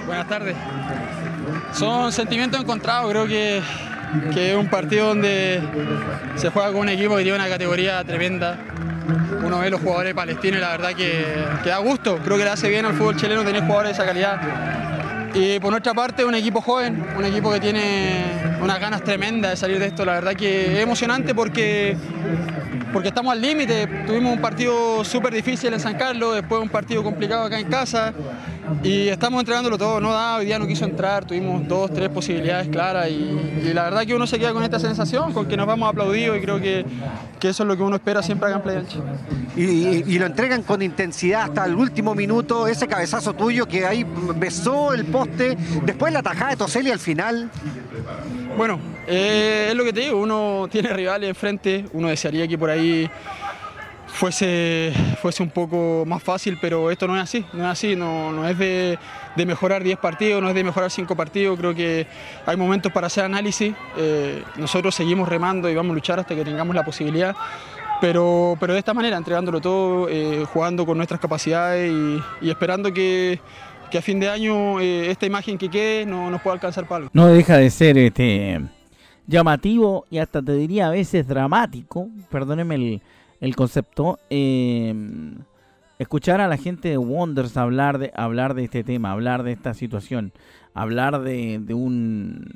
Buenas 0.05 0.27
tardes. 0.27 0.55
Son 1.73 2.11
sentimientos 2.11 2.61
encontrados, 2.61 3.09
creo 3.09 3.25
que, 3.25 3.63
que 4.31 4.51
es 4.51 4.55
un 4.55 4.69
partido 4.69 5.07
donde 5.07 5.59
se 6.35 6.51
juega 6.51 6.71
con 6.71 6.81
un 6.81 6.89
equipo 6.89 7.15
que 7.15 7.23
tiene 7.23 7.39
una 7.39 7.49
categoría 7.49 8.03
tremenda 8.03 8.59
uno 9.43 9.59
ve 9.59 9.69
los 9.69 9.81
jugadores 9.81 10.13
palestinos 10.13 10.57
y 10.57 10.61
la 10.61 10.69
verdad 10.69 10.89
que, 10.93 11.25
que, 11.63 11.69
da 11.69 11.77
gusto. 11.77 12.17
Creo 12.23 12.37
que 12.37 12.43
le 12.43 12.49
hace 12.49 12.69
bien 12.69 12.85
al 12.85 12.93
fútbol 12.93 13.15
chileno 13.15 13.43
tener 13.43 13.61
jugadores 13.61 13.89
de 13.89 14.03
esa 14.03 14.05
calidad. 14.05 14.39
Y 15.33 15.59
por 15.59 15.71
nuestra 15.71 15.93
parte, 15.93 16.25
un 16.25 16.33
equipo 16.33 16.61
joven, 16.61 17.05
un 17.15 17.23
equipo 17.23 17.51
que 17.51 17.59
tiene 17.59 18.23
unas 18.61 18.79
ganas 18.79 19.03
tremendas 19.03 19.51
de 19.51 19.57
salir 19.57 19.79
de 19.79 19.87
esto. 19.87 20.03
La 20.05 20.13
verdad 20.13 20.33
que 20.33 20.77
es 20.77 20.79
emocionante 20.79 21.35
porque, 21.35 21.95
porque 22.91 23.09
estamos 23.09 23.31
al 23.31 23.41
límite. 23.41 23.87
Tuvimos 24.07 24.33
un 24.33 24.41
partido 24.41 25.03
súper 25.03 25.33
difícil 25.33 25.73
en 25.73 25.79
San 25.79 25.95
Carlos, 25.95 26.35
después 26.35 26.61
un 26.61 26.69
partido 26.69 27.03
complicado 27.03 27.43
acá 27.43 27.59
en 27.59 27.67
casa. 27.69 28.13
Y 28.83 29.07
estamos 29.09 29.39
entregándolo 29.39 29.77
todo, 29.77 29.99
no 29.99 30.11
da, 30.11 30.37
hoy 30.37 30.45
día 30.45 30.59
no 30.59 30.67
quiso 30.67 30.85
entrar, 30.85 31.25
tuvimos 31.25 31.67
dos, 31.67 31.91
tres 31.93 32.09
posibilidades 32.09 32.67
claras 32.69 33.09
y, 33.09 33.73
la 33.73 33.83
verdad 33.83 34.05
que 34.05 34.15
uno 34.15 34.25
se 34.25 34.39
queda 34.39 34.53
con 34.53 34.63
esta 34.63 34.79
sensación, 34.79 35.33
con 35.33 35.47
que 35.47 35.57
nos 35.57 35.67
vamos 35.67 35.89
aplaudidos 35.89 36.37
y 36.37 36.41
creo 36.41 36.59
que, 36.59 36.85
que 37.39 37.49
eso 37.49 37.63
es 37.63 37.67
lo 37.67 37.75
que 37.75 37.83
uno 37.83 37.97
espera 37.97 38.23
siempre 38.23 38.47
acá 38.47 38.57
en 38.57 38.61
Playa 38.61 38.83
y, 39.55 40.13
y, 40.13 40.19
lo 40.19 40.25
entregan 40.25 40.63
con 40.63 40.81
intensidad 40.81 41.43
hasta 41.43 41.65
el 41.65 41.75
último 41.75 42.15
minuto, 42.15 42.67
ese 42.67 42.87
cabezazo 42.87 43.33
tuyo 43.33 43.67
que 43.67 43.85
ahí 43.85 44.05
besó 44.35 44.93
el 44.93 45.05
poste, 45.05 45.57
después 45.83 46.13
la 46.13 46.23
tajada 46.23 46.51
de 46.51 46.57
Toseli 46.57 46.91
al 46.91 46.99
final. 46.99 47.49
Bueno, 48.57 48.79
eh, 49.07 49.67
es 49.69 49.75
lo 49.75 49.83
que 49.83 49.93
te 49.93 50.01
digo, 50.01 50.19
uno 50.19 50.67
tiene 50.71 50.93
rivales 50.93 51.29
enfrente, 51.29 51.85
uno 51.93 52.09
desearía 52.09 52.47
que 52.47 52.57
por 52.57 52.69
ahí 52.69 53.09
fuese, 54.19 54.91
fuese 55.21 55.41
un 55.41 55.49
poco 55.49 56.03
más 56.05 56.21
fácil, 56.21 56.57
pero 56.59 56.91
esto 56.91 57.07
no 57.07 57.15
es 57.15 57.23
así, 57.23 57.45
no 57.53 57.63
es 57.63 57.69
así, 57.69 57.95
no, 57.95 58.33
no 58.33 58.45
es 58.45 58.57
de, 58.57 58.99
de, 59.33 59.45
mejorar 59.45 59.81
10 59.81 59.97
partidos, 59.97 60.43
no 60.43 60.49
es 60.49 60.55
de 60.55 60.63
mejorar 60.65 60.91
5 60.91 61.15
partidos, 61.15 61.57
creo 61.57 61.73
que 61.73 62.05
hay 62.45 62.57
momentos 62.57 62.91
para 62.91 63.07
hacer 63.07 63.23
análisis, 63.23 63.73
eh, 63.97 64.43
nosotros 64.57 64.93
seguimos 64.93 65.29
remando 65.29 65.69
y 65.69 65.75
vamos 65.75 65.91
a 65.91 65.95
luchar 65.95 66.19
hasta 66.19 66.35
que 66.35 66.43
tengamos 66.43 66.75
la 66.75 66.83
posibilidad, 66.83 67.33
pero, 68.01 68.57
pero 68.59 68.73
de 68.73 68.79
esta 68.79 68.93
manera, 68.93 69.15
entregándolo 69.15 69.61
todo, 69.61 70.09
eh, 70.09 70.43
jugando 70.51 70.85
con 70.85 70.97
nuestras 70.97 71.21
capacidades 71.21 71.89
y, 72.41 72.49
esperando 72.49 72.91
que, 72.91 73.39
que, 73.89 73.99
a 73.99 74.01
fin 74.01 74.19
de 74.19 74.29
año 74.29 74.81
eh, 74.81 75.11
esta 75.11 75.27
imagen 75.27 75.57
que 75.57 75.69
quede 75.69 76.05
no, 76.05 76.29
nos 76.29 76.41
pueda 76.41 76.55
alcanzar 76.55 76.85
para. 76.85 77.09
No 77.13 77.27
deja 77.27 77.55
de 77.55 77.69
ser 77.69 77.97
este 77.97 78.59
llamativo 79.27 80.05
y 80.09 80.17
hasta 80.17 80.41
te 80.41 80.53
diría 80.53 80.87
a 80.87 80.91
veces 80.91 81.25
dramático, 81.25 82.09
perdóneme 82.29 82.75
el 82.75 83.01
el 83.39 83.55
concepto. 83.55 84.19
Eh, 84.29 84.93
escuchar 85.97 86.41
a 86.41 86.47
la 86.47 86.57
gente 86.57 86.89
de 86.89 86.97
Wonders 86.97 87.57
hablar 87.57 87.97
de, 87.97 88.11
hablar 88.15 88.53
de 88.53 88.63
este 88.63 88.83
tema, 88.83 89.11
hablar 89.11 89.43
de 89.43 89.51
esta 89.51 89.73
situación, 89.73 90.31
hablar 90.73 91.21
de, 91.21 91.61
un 91.73 92.47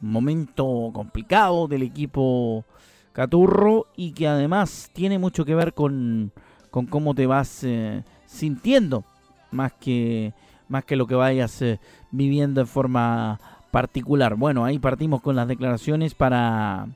momento 0.00 0.90
complicado 0.92 1.66
del 1.66 1.82
equipo 1.82 2.64
Caturro 3.12 3.86
y 3.96 4.12
que 4.12 4.28
además 4.28 4.90
tiene 4.92 5.18
mucho 5.18 5.44
que 5.44 5.54
ver 5.54 5.74
con, 5.74 6.32
con 6.70 6.86
cómo 6.86 7.14
te 7.14 7.26
vas 7.26 7.64
eh, 7.64 8.04
sintiendo, 8.26 9.04
más 9.50 9.72
que, 9.72 10.32
más 10.68 10.84
que 10.84 10.96
lo 10.96 11.06
que 11.06 11.14
vayas 11.14 11.60
eh, 11.62 11.80
viviendo 12.10 12.60
en 12.60 12.66
forma 12.66 13.40
particular. 13.70 14.36
Bueno, 14.36 14.64
ahí 14.64 14.78
partimos 14.78 15.22
con 15.22 15.36
las 15.36 15.48
declaraciones 15.48 16.14
para, 16.14 16.86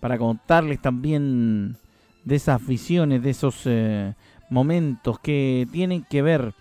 para 0.00 0.18
contarles 0.18 0.80
también 0.80 1.76
de 2.24 2.36
esas 2.36 2.66
visiones, 2.66 3.22
de 3.22 3.30
esos 3.30 3.62
eh, 3.66 4.14
momentos 4.50 5.18
que 5.18 5.68
tienen 5.70 6.04
que 6.04 6.22
ver 6.22 6.54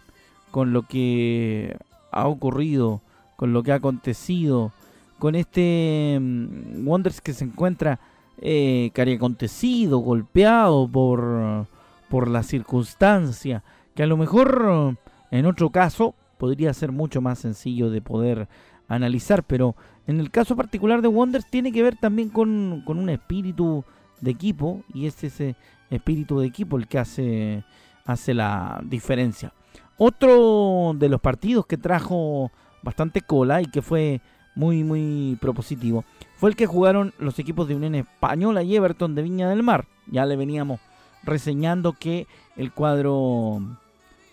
con 0.51 0.73
lo 0.73 0.83
que 0.83 1.77
ha 2.11 2.27
ocurrido, 2.27 3.01
con 3.35 3.53
lo 3.53 3.63
que 3.63 3.71
ha 3.71 3.75
acontecido, 3.75 4.71
con 5.19 5.35
este 5.35 6.17
mm, 6.19 6.87
Wonders 6.87 7.21
que 7.21 7.33
se 7.33 7.45
encuentra 7.45 7.99
eh, 8.41 8.91
acontecido, 9.15 9.99
golpeado 9.99 10.87
por, 10.87 11.67
por 12.09 12.27
la 12.29 12.43
circunstancia, 12.43 13.63
que 13.95 14.03
a 14.03 14.07
lo 14.07 14.17
mejor 14.17 14.97
en 15.31 15.45
otro 15.45 15.69
caso 15.69 16.13
podría 16.37 16.73
ser 16.73 16.91
mucho 16.91 17.21
más 17.21 17.39
sencillo 17.39 17.89
de 17.89 18.01
poder 18.01 18.47
analizar, 18.87 19.43
pero 19.43 19.75
en 20.07 20.19
el 20.19 20.29
caso 20.29 20.55
particular 20.55 21.01
de 21.01 21.07
Wonders 21.07 21.49
tiene 21.49 21.71
que 21.71 21.83
ver 21.83 21.95
también 21.95 22.29
con, 22.29 22.83
con 22.85 22.99
un 22.99 23.09
espíritu 23.09 23.85
de 24.21 24.31
equipo 24.31 24.83
y 24.93 25.07
es 25.07 25.23
ese 25.23 25.55
espíritu 25.89 26.39
de 26.39 26.47
equipo 26.47 26.77
el 26.77 26.87
que 26.87 26.99
hace, 26.99 27.63
hace 28.05 28.33
la 28.33 28.81
diferencia. 28.83 29.53
Otro 29.97 30.93
de 30.95 31.09
los 31.09 31.21
partidos 31.21 31.65
que 31.65 31.77
trajo 31.77 32.51
bastante 32.81 33.21
cola 33.21 33.61
y 33.61 33.65
que 33.65 33.81
fue 33.81 34.21
muy 34.55 34.83
muy 34.83 35.37
propositivo 35.41 36.05
fue 36.35 36.49
el 36.49 36.55
que 36.55 36.67
jugaron 36.67 37.13
los 37.17 37.39
equipos 37.39 37.67
de 37.67 37.75
Unión 37.75 37.95
Española 37.95 38.63
y 38.63 38.75
Everton 38.75 39.15
de 39.15 39.21
Viña 39.21 39.49
del 39.49 39.63
Mar. 39.63 39.87
Ya 40.07 40.25
le 40.25 40.35
veníamos 40.35 40.79
reseñando 41.23 41.93
que 41.93 42.27
el 42.57 42.71
cuadro 42.71 43.61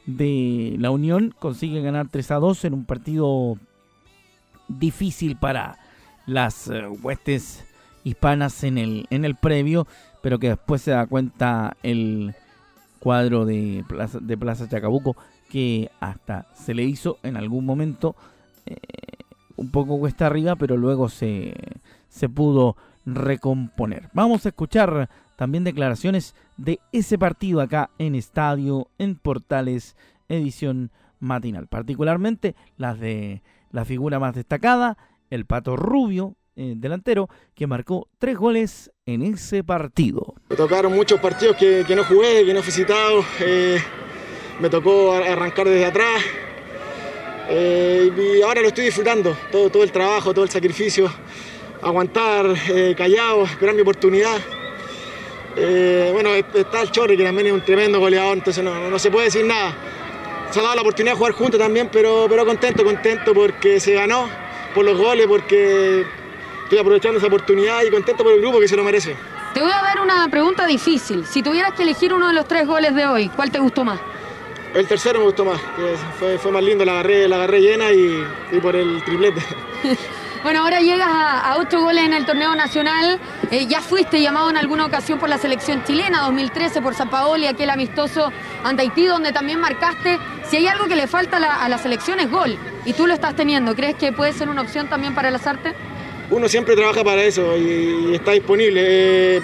de 0.06 0.76
la 0.78 0.90
Unión 0.90 1.34
consigue 1.38 1.82
ganar 1.82 2.08
3 2.10 2.30
a 2.32 2.36
2 2.36 2.64
en 2.64 2.74
un 2.74 2.84
partido 2.84 3.56
difícil 4.68 5.36
para 5.36 5.78
las 6.26 6.68
eh, 6.68 6.86
huestes 7.02 7.64
hispanas 8.04 8.64
en 8.64 8.78
el, 8.78 9.06
en 9.10 9.24
el 9.24 9.34
previo, 9.36 9.86
pero 10.22 10.38
que 10.38 10.50
después 10.50 10.82
se 10.82 10.92
da 10.92 11.06
cuenta 11.06 11.76
el 11.82 12.34
cuadro 12.98 13.44
de 13.44 13.84
Plaza, 13.88 14.18
de 14.20 14.36
Plaza 14.36 14.68
Chacabuco 14.68 15.16
que 15.50 15.90
hasta 16.00 16.46
se 16.54 16.74
le 16.74 16.84
hizo 16.84 17.18
en 17.22 17.36
algún 17.36 17.66
momento 17.66 18.14
eh, 18.66 18.76
un 19.56 19.70
poco 19.70 19.98
cuesta 19.98 20.26
arriba, 20.26 20.56
pero 20.56 20.76
luego 20.76 21.08
se, 21.08 21.54
se 22.08 22.28
pudo 22.28 22.76
recomponer. 23.04 24.08
Vamos 24.12 24.46
a 24.46 24.50
escuchar 24.50 25.10
también 25.36 25.64
declaraciones 25.64 26.34
de 26.56 26.80
ese 26.92 27.18
partido 27.18 27.60
acá 27.60 27.90
en 27.98 28.14
Estadio, 28.14 28.88
en 28.98 29.16
Portales, 29.16 29.96
edición 30.28 30.90
matinal. 31.18 31.66
Particularmente 31.66 32.54
las 32.76 32.98
de 33.00 33.42
la 33.70 33.84
figura 33.84 34.18
más 34.18 34.34
destacada, 34.34 34.96
el 35.30 35.46
Pato 35.46 35.76
Rubio, 35.76 36.36
eh, 36.62 36.74
delantero, 36.76 37.30
que 37.54 37.66
marcó 37.66 38.06
tres 38.18 38.36
goles 38.36 38.90
en 39.06 39.22
ese 39.22 39.64
partido. 39.64 40.34
Me 40.50 40.56
tocaron 40.56 40.92
muchos 40.92 41.18
partidos 41.18 41.56
que, 41.56 41.86
no 41.96 42.04
jugué, 42.04 42.44
que 42.44 42.52
no 42.52 42.60
he 42.60 42.62
visitado. 42.62 43.24
Eh, 43.40 43.78
me 44.60 44.68
tocó 44.68 45.14
arrancar 45.14 45.66
desde 45.66 45.86
atrás. 45.86 46.22
Eh, 47.48 48.10
y 48.14 48.42
ahora 48.42 48.60
lo 48.60 48.68
estoy 48.68 48.84
disfrutando, 48.84 49.34
todo, 49.50 49.70
todo 49.70 49.82
el 49.82 49.90
trabajo, 49.90 50.34
todo 50.34 50.44
el 50.44 50.50
sacrificio, 50.50 51.10
aguantar 51.80 52.54
callado, 52.94 53.44
esperar 53.44 53.74
mi 53.74 53.80
oportunidad. 53.80 54.38
bueno, 56.12 56.34
está 56.34 56.82
el 56.82 56.90
Chorri, 56.90 57.16
que 57.16 57.24
también 57.24 57.46
es 57.46 57.52
un 57.54 57.64
tremendo 57.64 57.98
goleador, 58.00 58.36
entonces 58.36 58.62
no, 58.62 58.90
no, 58.90 58.98
se 58.98 59.10
puede 59.10 59.24
decir 59.24 59.46
nada. 59.46 59.74
Se 60.50 60.60
ha 60.60 60.62
dado 60.62 60.74
la 60.74 60.82
oportunidad 60.82 61.14
de 61.14 61.18
jugar 61.18 61.32
juntos 61.32 61.58
también, 61.58 61.88
pero, 61.90 62.26
pero 62.28 62.44
contento, 62.44 62.84
contento 62.84 63.32
porque 63.32 63.80
se 63.80 63.94
ganó 63.94 64.28
por 64.74 64.84
los 64.84 64.98
goles, 64.98 65.26
porque 65.26 66.19
estoy 66.70 66.78
aprovechando 66.78 67.18
esa 67.18 67.26
oportunidad 67.26 67.82
y 67.82 67.90
contento 67.90 68.22
por 68.22 68.32
el 68.32 68.40
grupo 68.40 68.60
que 68.60 68.68
se 68.68 68.76
lo 68.76 68.84
merece. 68.84 69.16
Te 69.52 69.60
voy 69.60 69.72
a 69.72 69.82
dar 69.82 70.00
una 70.00 70.28
pregunta 70.30 70.68
difícil. 70.68 71.26
Si 71.26 71.42
tuvieras 71.42 71.72
que 71.72 71.82
elegir 71.82 72.14
uno 72.14 72.28
de 72.28 72.32
los 72.32 72.46
tres 72.46 72.64
goles 72.64 72.94
de 72.94 73.06
hoy, 73.06 73.28
¿cuál 73.28 73.50
te 73.50 73.58
gustó 73.58 73.84
más? 73.84 73.98
El 74.72 74.86
tercero 74.86 75.18
me 75.18 75.24
gustó 75.24 75.44
más, 75.44 75.60
fue, 76.20 76.38
fue 76.38 76.52
más 76.52 76.62
lindo, 76.62 76.84
la 76.84 76.92
agarré, 76.92 77.26
la 77.26 77.36
agarré 77.36 77.60
llena 77.60 77.90
y, 77.90 78.24
por 78.62 78.76
el 78.76 79.02
triplete. 79.04 79.42
Bueno, 80.42 80.60
ahora 80.60 80.80
llegas 80.80 81.06
a, 81.10 81.56
ocho 81.58 81.82
goles 81.82 82.02
en 82.02 82.14
el 82.14 82.24
torneo 82.24 82.54
nacional. 82.54 83.20
Eh, 83.50 83.66
ya 83.66 83.82
fuiste 83.82 84.22
llamado 84.22 84.48
en 84.48 84.56
alguna 84.56 84.86
ocasión 84.86 85.18
por 85.18 85.28
la 85.28 85.36
selección 85.36 85.84
chilena, 85.84 86.22
2013 86.22 86.80
por 86.80 86.94
San 86.94 87.10
Paoli, 87.10 87.46
aquel 87.46 87.68
amistoso 87.68 88.32
ante 88.64 88.80
Haití, 88.80 89.04
donde 89.04 89.32
también 89.32 89.60
marcaste. 89.60 90.18
Si 90.48 90.56
hay 90.56 90.66
algo 90.66 90.86
que 90.86 90.96
le 90.96 91.06
falta 91.06 91.36
a 91.36 91.68
la, 91.68 91.76
selección 91.76 92.20
es 92.20 92.30
gol, 92.30 92.56
y 92.86 92.94
tú 92.94 93.06
lo 93.06 93.12
estás 93.12 93.36
teniendo. 93.36 93.74
¿Crees 93.76 93.96
que 93.96 94.12
puede 94.14 94.32
ser 94.32 94.48
una 94.48 94.62
opción 94.62 94.88
también 94.88 95.14
para 95.14 95.28
el 95.28 95.34
Azarte? 95.34 95.74
Uno 96.30 96.48
siempre 96.48 96.76
trabaja 96.76 97.02
para 97.04 97.22
eso 97.24 97.56
y, 97.56 98.14
está 98.14 98.32
disponible. 98.32 98.80
Eh, 99.36 99.42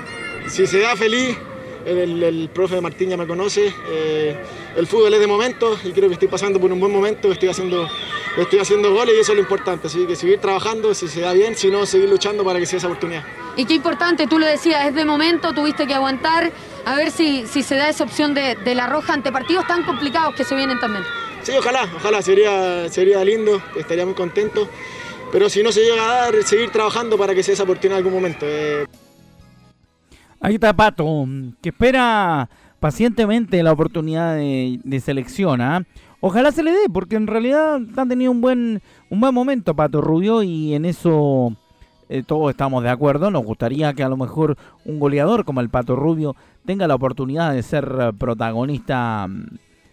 si 0.48 0.66
se 0.66 0.80
da 0.80 0.96
feliz, 0.96 1.36
el, 1.84 2.50
profe 2.52 2.80
Martín 2.80 3.10
ya 3.10 3.16
me 3.16 3.26
conoce, 3.26 3.72
eh, 3.88 4.36
el 4.76 4.86
fútbol 4.86 5.14
es 5.14 5.20
de 5.20 5.26
momento 5.26 5.78
y 5.84 5.92
creo 5.92 6.08
que 6.08 6.14
estoy 6.14 6.28
pasando 6.28 6.60
por 6.60 6.72
un 6.72 6.80
buen 6.80 6.92
momento, 6.92 7.30
estoy 7.30 7.48
haciendo, 7.48 7.88
estoy 8.36 8.58
haciendo 8.58 8.92
goles 8.92 9.14
y 9.16 9.20
eso 9.20 9.32
es 9.32 9.36
lo 9.36 9.42
importante, 9.42 9.86
así 9.86 10.06
que 10.06 10.16
seguir 10.16 10.38
trabajando, 10.38 10.94
si 10.94 11.08
se 11.08 11.20
da 11.20 11.32
bien, 11.32 11.56
si 11.56 11.70
no, 11.70 11.86
seguir 11.86 12.08
luchando 12.08 12.44
para 12.44 12.58
que 12.58 12.66
sea 12.66 12.78
esa 12.78 12.86
oportunidad. 12.86 13.24
Y 13.56 13.64
qué 13.64 13.74
importante, 13.74 14.26
tú 14.26 14.38
lo 14.38 14.46
decías, 14.46 14.86
es 14.86 14.94
de 14.94 15.04
momento, 15.04 15.52
tuviste 15.52 15.86
que 15.86 15.94
aguantar, 15.94 16.52
a 16.84 16.96
ver 16.96 17.10
si, 17.10 17.46
si 17.46 17.62
se 17.62 17.76
da 17.76 17.88
esa 17.88 18.04
opción 18.04 18.34
de, 18.34 18.56
de 18.56 18.74
la 18.74 18.86
roja 18.86 19.14
ante 19.14 19.32
partidos 19.32 19.66
tan 19.66 19.84
complicados 19.84 20.34
que 20.34 20.44
se 20.44 20.54
vienen 20.54 20.78
también. 20.78 21.04
Sí, 21.42 21.52
ojalá, 21.56 21.88
ojalá, 21.94 22.22
sería, 22.22 22.88
sería 22.88 23.24
lindo, 23.24 23.62
estaría 23.76 24.04
muy 24.04 24.14
contento. 24.14 24.68
Pero 25.32 25.48
si 25.48 25.62
no 25.62 25.72
se 25.72 25.80
llega 25.80 26.04
a 26.04 26.24
dar, 26.24 26.42
seguir 26.44 26.70
trabajando 26.70 27.18
para 27.18 27.34
que 27.34 27.42
sea 27.42 27.54
esa 27.54 27.64
oportunidad 27.64 27.98
en 27.98 28.06
algún 28.06 28.20
momento. 28.20 28.46
Eh. 28.48 28.86
Ahí 30.40 30.54
está 30.54 30.72
Pato, 30.72 31.26
que 31.60 31.70
espera 31.70 32.48
pacientemente 32.80 33.62
la 33.62 33.72
oportunidad 33.72 34.36
de, 34.36 35.00
selección. 35.04 35.60
¿ah? 35.60 35.82
Ojalá 36.20 36.52
se 36.52 36.62
le 36.62 36.72
dé, 36.72 36.88
porque 36.92 37.16
en 37.16 37.26
realidad 37.26 37.80
han 37.96 38.08
tenido 38.08 38.30
un 38.30 38.40
buen, 38.40 38.82
un 39.10 39.20
buen 39.20 39.34
momento 39.34 39.74
Pato 39.74 40.00
Rubio 40.00 40.42
y 40.42 40.74
en 40.74 40.84
eso 40.84 41.56
eh, 42.08 42.22
todos 42.22 42.50
estamos 42.50 42.82
de 42.82 42.90
acuerdo. 42.90 43.30
Nos 43.30 43.44
gustaría 43.44 43.92
que 43.94 44.02
a 44.02 44.08
lo 44.08 44.16
mejor 44.16 44.56
un 44.84 45.00
goleador 45.00 45.44
como 45.44 45.60
el 45.60 45.70
Pato 45.70 45.96
Rubio 45.96 46.36
tenga 46.64 46.86
la 46.86 46.94
oportunidad 46.94 47.52
de 47.52 47.62
ser 47.62 48.12
protagonista 48.18 49.26
mm, 49.28 49.46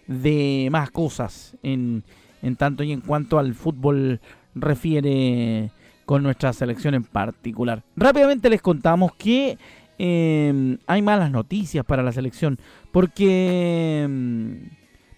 de 0.08 0.68
más 0.72 0.92
cosas 0.92 1.58
en, 1.64 2.04
en 2.42 2.56
tanto 2.56 2.84
y 2.84 2.92
en 2.92 3.02
cuanto 3.02 3.40
al 3.40 3.56
fútbol 3.56 4.20
refiere 4.56 5.72
con 6.06 6.24
nuestra 6.24 6.54
selección 6.54 6.94
en 6.94 7.04
particular. 7.04 7.84
Rápidamente 7.96 8.50
les 8.50 8.62
contamos 8.62 9.14
que 9.16 9.58
em, 9.98 10.78
hay 10.88 11.02
malas 11.02 11.32
noticias 11.32 11.86
para 11.86 12.04
la 12.04 12.12
selección 12.12 12.58
porque 12.92 14.04
em, 14.04 14.70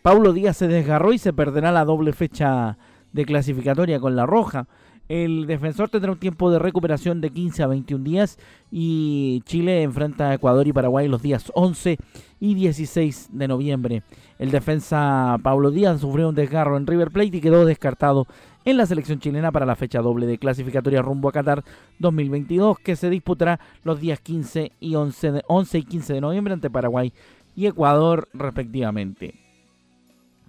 Paulo 0.02 0.34
Díaz 0.34 0.58
se 0.58 0.68
desgarró 0.68 1.14
y 1.14 1.18
se 1.18 1.34
perderá 1.34 1.72
la 1.72 1.86
doble 1.86 2.14
fecha 2.14 2.78
de 3.12 3.26
clasificatoria 3.26 4.00
con 4.00 4.16
la 4.16 4.26
Roja. 4.26 4.68
El 5.08 5.46
defensor 5.46 5.90
tendrá 5.90 6.12
un 6.12 6.20
tiempo 6.20 6.50
de 6.50 6.58
recuperación 6.58 7.22
de 7.22 7.30
15 7.30 7.64
a 7.64 7.68
21 7.68 8.04
días 8.04 8.40
y 8.72 9.44
Chile 9.46 9.84
enfrenta 9.84 10.30
a 10.30 10.34
Ecuador 10.34 10.68
y 10.68 10.74
Paraguay 10.74 11.08
los 11.08 11.22
días 11.22 11.52
11 11.54 11.98
y 12.40 12.54
16 12.56 13.30
de 13.32 13.48
noviembre. 13.48 14.04
El 14.40 14.50
defensa 14.50 15.38
Pablo 15.44 15.70
Díaz 15.70 16.02
sufrió 16.02 16.30
un 16.30 16.36
desgarro 16.36 16.76
en 16.76 16.88
River 16.88 17.12
Plate 17.12 17.38
y 17.38 17.42
quedó 17.42 17.66
descartado 17.66 18.26
en 18.66 18.78
la 18.78 18.86
selección 18.86 19.20
chilena 19.20 19.52
para 19.52 19.66
la 19.66 19.76
fecha 19.76 20.02
doble 20.02 20.26
de 20.26 20.40
clasificatoria 20.40 21.02
rumbo 21.02 21.30
a 21.30 21.32
Qatar 21.32 21.64
2022 22.00 22.80
que 22.80 22.96
se 22.96 23.10
disputará 23.10 23.60
los 23.84 24.00
días 24.00 24.20
15 24.20 24.72
y 24.80 24.96
11, 24.96 25.32
de, 25.32 25.44
11 25.48 25.78
y 25.78 25.84
15 25.84 26.14
de 26.14 26.22
noviembre 26.22 26.54
ante 26.54 26.70
Paraguay 26.70 27.14
y 27.56 27.68
Ecuador 27.68 28.28
respectivamente. 28.34 29.36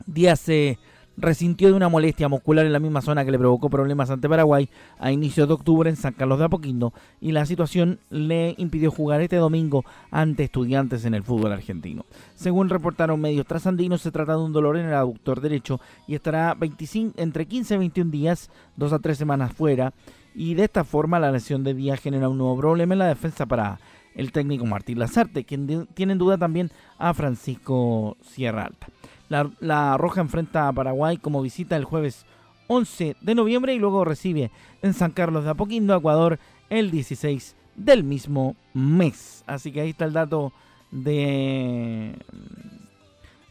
Díaz 0.07 0.41
se 0.41 0.79
resintió 1.17 1.69
de 1.69 1.75
una 1.75 1.89
molestia 1.89 2.29
muscular 2.29 2.67
en 2.67 2.73
la 2.73 2.79
misma 2.79 3.03
zona 3.03 3.25
que 3.25 3.31
le 3.31 3.39
provocó 3.39 3.71
problemas 3.71 4.11
ante 4.11 4.29
Paraguay 4.29 4.69
a 4.99 5.13
inicios 5.13 5.49
de 5.49 5.55
octubre 5.55 5.89
en 5.89 5.97
San 5.97 6.13
Carlos 6.13 6.39
de 6.39 6.45
Apoquindo 6.45 6.93
y 7.21 7.33
la 7.33 7.47
situación 7.47 7.99
le 8.11 8.55
impidió 8.59 8.91
jugar 8.91 9.21
este 9.21 9.37
domingo 9.37 9.85
ante 10.11 10.45
estudiantes 10.45 11.05
en 11.05 11.15
el 11.15 11.23
fútbol 11.23 11.53
argentino. 11.53 12.05
Según 12.35 12.69
reportaron 12.69 13.21
medios 13.21 13.47
trasandinos, 13.47 14.03
se 14.03 14.11
trata 14.11 14.33
de 14.33 14.43
un 14.43 14.53
dolor 14.53 14.77
en 14.77 14.87
el 14.87 14.95
aductor 14.95 15.41
derecho 15.41 15.81
y 16.07 16.15
estará 16.15 16.55
25, 16.55 17.15
entre 17.17 17.47
15 17.47 17.75
y 17.75 17.79
21 17.79 18.11
días, 18.11 18.51
dos 18.77 18.93
a 18.93 18.99
tres 18.99 19.19
semanas 19.19 19.53
fuera 19.53 19.93
y 20.35 20.55
de 20.55 20.65
esta 20.65 20.85
forma 20.85 21.19
la 21.19 21.33
lesión 21.33 21.65
de 21.65 21.75
día 21.75 21.97
genera 21.97 22.29
un 22.29 22.39
nuevo 22.39 22.59
problema 22.59 22.95
en 22.95 22.99
la 22.99 23.09
defensa 23.09 23.47
para 23.47 23.79
el 24.15 24.33
técnico 24.33 24.67
Martín 24.67 24.99
Lazarte, 24.99 25.45
quien 25.45 25.87
tiene 25.95 26.13
en 26.13 26.19
duda 26.19 26.39
también 26.39 26.71
a 26.99 27.15
Francisco 27.15 28.17
Sierra 28.23 28.65
Alta. 28.65 28.89
La, 29.29 29.97
Roja 29.97 30.21
enfrenta 30.21 30.69
a 30.69 30.73
Paraguay 30.73 31.17
como 31.17 31.43
visita 31.43 31.77
el 31.77 31.85
jueves 31.85 32.27
11 32.69 33.17
de 33.21 33.35
noviembre 33.35 33.75
y 33.75 33.79
luego 33.79 34.05
recibe 34.05 34.51
en 34.83 34.95
San 34.95 35.11
Carlos 35.11 35.45
de 35.45 35.51
Apoquindo, 35.51 35.97
Ecuador, 35.97 36.39
el 36.71 36.91
16 36.91 37.57
del 37.77 38.05
mismo 38.05 38.57
mes. 38.75 39.45
Así 39.47 39.73
que 39.73 39.81
ahí 39.81 39.91
está 39.91 40.05
el 40.05 40.13
dato 40.13 40.53
de 40.91 42.15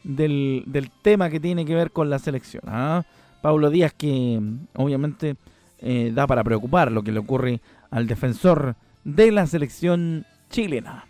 del, 0.03 0.91
tema 1.01 1.29
que 1.29 1.39
tiene 1.39 1.65
que 1.65 1.75
ver 1.75 1.91
con 1.91 2.09
la 2.09 2.19
selección. 2.19 2.63
¿ah? 2.67 3.03
Pablo 3.41 3.69
Díaz 3.69 3.93
que 3.93 4.41
obviamente 4.75 5.35
eh, 5.79 6.11
da 6.13 6.27
para 6.27 6.43
preocupar 6.43 6.91
lo 6.91 7.03
que 7.03 7.11
le 7.11 7.19
ocurre 7.19 7.61
al 7.91 8.07
defensor 8.07 8.75
de 9.03 9.31
la 9.31 9.47
selección 9.47 10.25
chilena. 10.49 11.05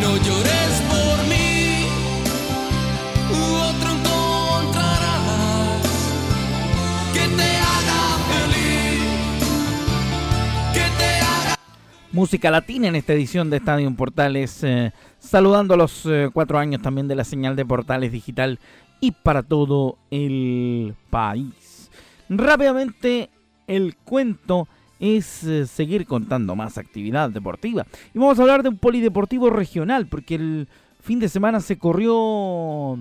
No 0.00 0.16
llores 0.16 0.89
música 12.12 12.50
latina 12.50 12.88
en 12.88 12.96
esta 12.96 13.12
edición 13.12 13.50
de 13.50 13.58
Estadio 13.58 13.94
Portales, 13.94 14.64
eh, 14.64 14.92
saludando 15.18 15.74
a 15.74 15.76
los 15.76 16.04
eh, 16.06 16.28
cuatro 16.32 16.58
años 16.58 16.82
también 16.82 17.06
de 17.06 17.14
la 17.14 17.24
señal 17.24 17.54
de 17.54 17.64
Portales 17.64 18.10
Digital 18.10 18.58
y 19.00 19.12
para 19.12 19.42
todo 19.42 19.96
el 20.10 20.94
país. 21.10 21.90
Rápidamente, 22.28 23.30
el 23.66 23.96
cuento 23.96 24.66
es 24.98 25.44
eh, 25.44 25.66
seguir 25.66 26.06
contando 26.06 26.56
más 26.56 26.78
actividad 26.78 27.30
deportiva. 27.30 27.86
Y 28.12 28.18
vamos 28.18 28.38
a 28.38 28.42
hablar 28.42 28.62
de 28.62 28.70
un 28.70 28.78
polideportivo 28.78 29.48
regional, 29.50 30.06
porque 30.06 30.34
el 30.34 30.68
fin 31.00 31.20
de 31.20 31.28
semana 31.28 31.60
se 31.60 31.78
corrió 31.78 32.98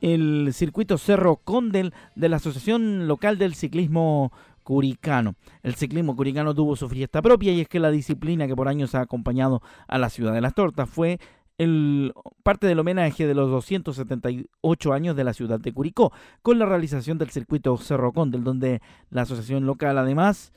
el 0.00 0.50
circuito 0.52 0.96
Cerro 0.96 1.36
Condel 1.36 1.92
de 2.14 2.28
la 2.28 2.36
Asociación 2.36 3.06
Local 3.06 3.36
del 3.36 3.54
Ciclismo 3.54 4.32
Curicano. 4.68 5.34
El 5.62 5.76
ciclismo 5.76 6.14
curicano 6.14 6.54
tuvo 6.54 6.76
su 6.76 6.90
fiesta 6.90 7.22
propia 7.22 7.54
y 7.54 7.62
es 7.62 7.68
que 7.68 7.80
la 7.80 7.90
disciplina 7.90 8.46
que 8.46 8.54
por 8.54 8.68
años 8.68 8.94
ha 8.94 9.00
acompañado 9.00 9.62
a 9.86 9.96
la 9.96 10.10
ciudad 10.10 10.34
de 10.34 10.42
las 10.42 10.52
tortas 10.52 10.90
fue 10.90 11.18
el, 11.56 12.12
parte 12.42 12.66
del 12.66 12.78
homenaje 12.78 13.26
de 13.26 13.32
los 13.32 13.50
278 13.50 14.92
años 14.92 15.16
de 15.16 15.24
la 15.24 15.32
ciudad 15.32 15.58
de 15.58 15.72
Curicó, 15.72 16.12
con 16.42 16.58
la 16.58 16.66
realización 16.66 17.16
del 17.16 17.30
circuito 17.30 17.78
Cerro 17.78 18.12
Condel, 18.12 18.44
donde 18.44 18.82
la 19.08 19.22
asociación 19.22 19.64
local 19.64 19.96
además 19.96 20.52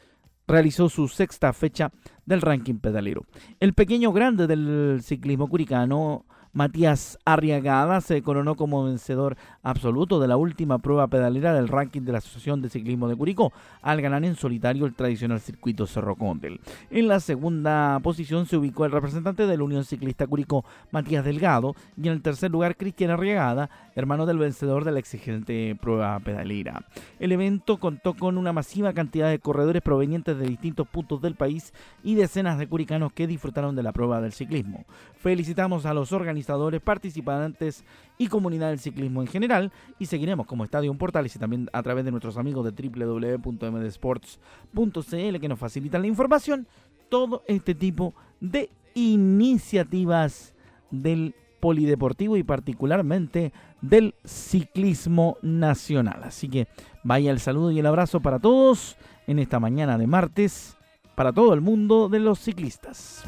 realizó 0.45 0.89
su 0.89 1.08
sexta 1.08 1.54
fecha 1.54 1.93
del 2.26 2.41
ranking 2.41 2.80
pedalero. 2.80 3.24
El 3.62 3.74
pequeño 3.74 4.12
grande 4.12 4.45
del 4.45 5.00
ciclismo 5.04 5.47
curicano 5.47 6.26
Matías 6.54 7.18
Arriagada 7.24 8.02
se 8.02 8.22
coronó 8.22 8.56
como 8.56 8.84
vencedor 8.84 9.38
absoluto 9.64 10.20
de 10.20 10.28
la 10.28 10.36
última 10.36 10.80
prueba 10.80 11.08
pedalera 11.08 11.54
del 11.54 11.70
ranking 11.70 12.02
de 12.02 12.12
la 12.12 12.18
Asociación 12.18 12.62
de 12.62 12.70
Ciclismo 12.70 13.08
de 13.08 13.16
Curicó, 13.16 13.54
al 13.82 14.02
ganar 14.02 14.26
en 14.26 14.36
solitario 14.36 14.86
el 14.86 14.94
tradicional 14.94 15.40
circuito 15.40 15.88
Cerro 15.88 16.18
Condel. 16.18 16.60
En 16.90 17.08
la 17.08 17.22
segunda 17.22 18.00
posición 18.02 18.48
se 18.48 18.58
ubicó 18.58 18.84
el 18.84 18.92
representante 18.92 19.48
de 19.48 19.56
la 19.56 19.64
Unión 19.64 19.86
Ciclista 19.86 20.28
Curicó, 20.28 20.66
Matías 20.92 21.24
Delgado, 21.24 21.74
y 21.96 22.08
en 22.08 22.14
el 22.14 22.22
tercer 22.22 22.52
lugar 22.52 22.76
Cristian 22.76 23.12
Arriagada, 23.12 23.70
hermano 23.96 24.26
del 24.26 24.38
vencedor 24.38 24.84
de 24.84 24.92
la 24.92 25.00
exigente 25.00 25.78
prueba 25.82 26.20
pedalera. 26.20 26.86
El 27.20 27.32
evento 27.32 27.80
contó 27.80 28.14
con 28.14 28.38
una 28.38 28.52
masiva 28.52 28.92
cantidad 28.92 29.30
de 29.30 29.40
corredores 29.40 29.82
provenientes 29.82 30.38
de 30.38 30.48
distintos 30.48 30.86
puntos 30.90 31.22
del 31.22 31.36
país 31.36 31.74
y 32.04 32.16
decenas 32.16 32.58
de 32.60 32.68
curicanos 32.68 33.14
que 33.14 33.28
disfrutaron 33.28 33.74
de 33.74 33.84
la 33.84 33.94
prueba 33.94 34.20
del 34.20 34.34
ciclismo. 34.34 34.86
Felicitamos 35.16 35.86
a 35.86 35.94
los 35.94 36.12
organizadores 36.12 36.40
participantes 36.82 37.84
y 38.17 38.27
comunidad 38.27 38.69
del 38.69 38.80
ciclismo 38.80 39.21
en 39.21 39.27
general. 39.27 39.73
Y 39.99 40.06
seguiremos 40.06 40.47
como 40.47 40.63
Estadio 40.63 40.93
Portales 40.93 41.36
y 41.36 41.39
también 41.39 41.69
a 41.73 41.84
través 41.84 42.06
de 42.06 42.12
nuestros 42.12 42.38
amigos 42.38 42.65
de 42.65 42.89
www.mdsports.cl 42.89 45.39
que 45.39 45.49
nos 45.49 45.60
facilitan 45.60 46.01
la 46.01 46.08
información. 46.08 46.67
Todo 47.10 47.43
este 47.47 47.75
tipo 47.75 48.13
de 48.39 48.69
iniciativas 48.93 50.54
del 50.91 51.34
polideportivo 51.60 52.38
y 52.38 52.43
particularmente 52.43 53.51
del 53.82 54.15
ciclismo 54.25 55.38
nacional. 55.41 56.21
Así 56.23 56.49
que 56.49 56.67
vaya 57.04 57.32
el 57.32 57.39
saludo 57.39 57.71
y 57.71 57.80
el 57.80 57.86
abrazo 57.86 58.19
para 58.19 58.39
todos 58.39 58.97
en 59.27 59.39
esta 59.39 59.60
mañana 59.60 59.97
de 59.97 60.08
martes, 60.08 60.77
para 61.15 61.32
todo 61.32 61.54
el 61.54 61.62
mundo 61.62 62.10
de 62.10 62.19
los 62.19 62.39
ciclistas. 62.39 63.23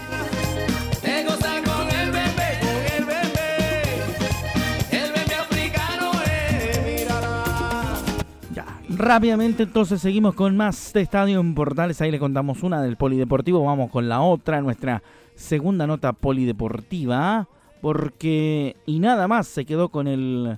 Rápidamente 8.95 9.63
entonces 9.63 10.01
seguimos 10.01 10.35
con 10.35 10.55
más 10.55 10.93
de 10.93 11.01
Estadio 11.01 11.39
en 11.39 11.55
Portales. 11.55 11.99
Ahí 12.01 12.11
le 12.11 12.19
contamos 12.19 12.61
una 12.61 12.81
del 12.81 12.95
Polideportivo. 12.95 13.63
Vamos 13.63 13.89
con 13.89 14.07
la 14.07 14.21
otra, 14.21 14.61
nuestra 14.61 15.01
segunda 15.35 15.87
nota 15.87 16.13
polideportiva. 16.13 17.47
Porque 17.81 18.75
y 18.85 18.99
nada 18.99 19.27
más 19.27 19.47
se 19.47 19.65
quedó 19.65 19.89
con 19.89 20.07
el 20.07 20.57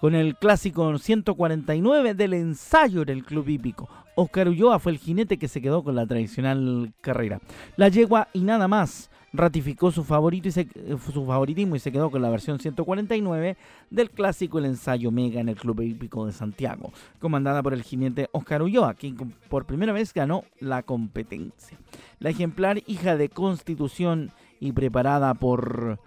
con 0.00 0.14
el 0.14 0.36
clásico 0.36 0.96
149 0.96 2.14
del 2.14 2.34
ensayo 2.34 3.04
del 3.04 3.24
club 3.24 3.48
hípico. 3.48 3.88
Oscar 4.14 4.48
Ulloa 4.48 4.78
fue 4.78 4.92
el 4.92 4.98
jinete 4.98 5.38
que 5.38 5.48
se 5.48 5.60
quedó 5.60 5.82
con 5.82 5.96
la 5.96 6.06
tradicional 6.06 6.92
carrera. 7.00 7.40
La 7.76 7.88
yegua 7.88 8.28
y 8.32 8.40
nada 8.40 8.68
más 8.68 9.10
ratificó 9.32 9.90
su, 9.90 10.04
favorito 10.04 10.48
y 10.48 10.60
eh, 10.60 10.96
su 11.12 11.26
favoritismo 11.26 11.76
y 11.76 11.78
se 11.78 11.92
quedó 11.92 12.10
con 12.10 12.22
la 12.22 12.30
versión 12.30 12.58
149 12.58 13.56
del 13.90 14.10
clásico 14.10 14.58
El 14.58 14.66
Ensayo 14.66 15.10
Mega 15.10 15.40
en 15.40 15.48
el 15.48 15.56
Club 15.56 15.80
Hípico 15.82 16.26
de 16.26 16.32
Santiago, 16.32 16.92
comandada 17.18 17.62
por 17.62 17.74
el 17.74 17.82
jinete 17.82 18.28
Oscar 18.32 18.62
Ulloa, 18.62 18.94
quien 18.94 19.16
por 19.48 19.66
primera 19.66 19.92
vez 19.92 20.12
ganó 20.14 20.44
la 20.60 20.82
competencia. 20.82 21.78
La 22.18 22.30
ejemplar 22.30 22.82
hija 22.86 23.16
de 23.16 23.28
Constitución 23.28 24.30
y 24.60 24.72
preparada 24.72 25.34
por 25.34 26.00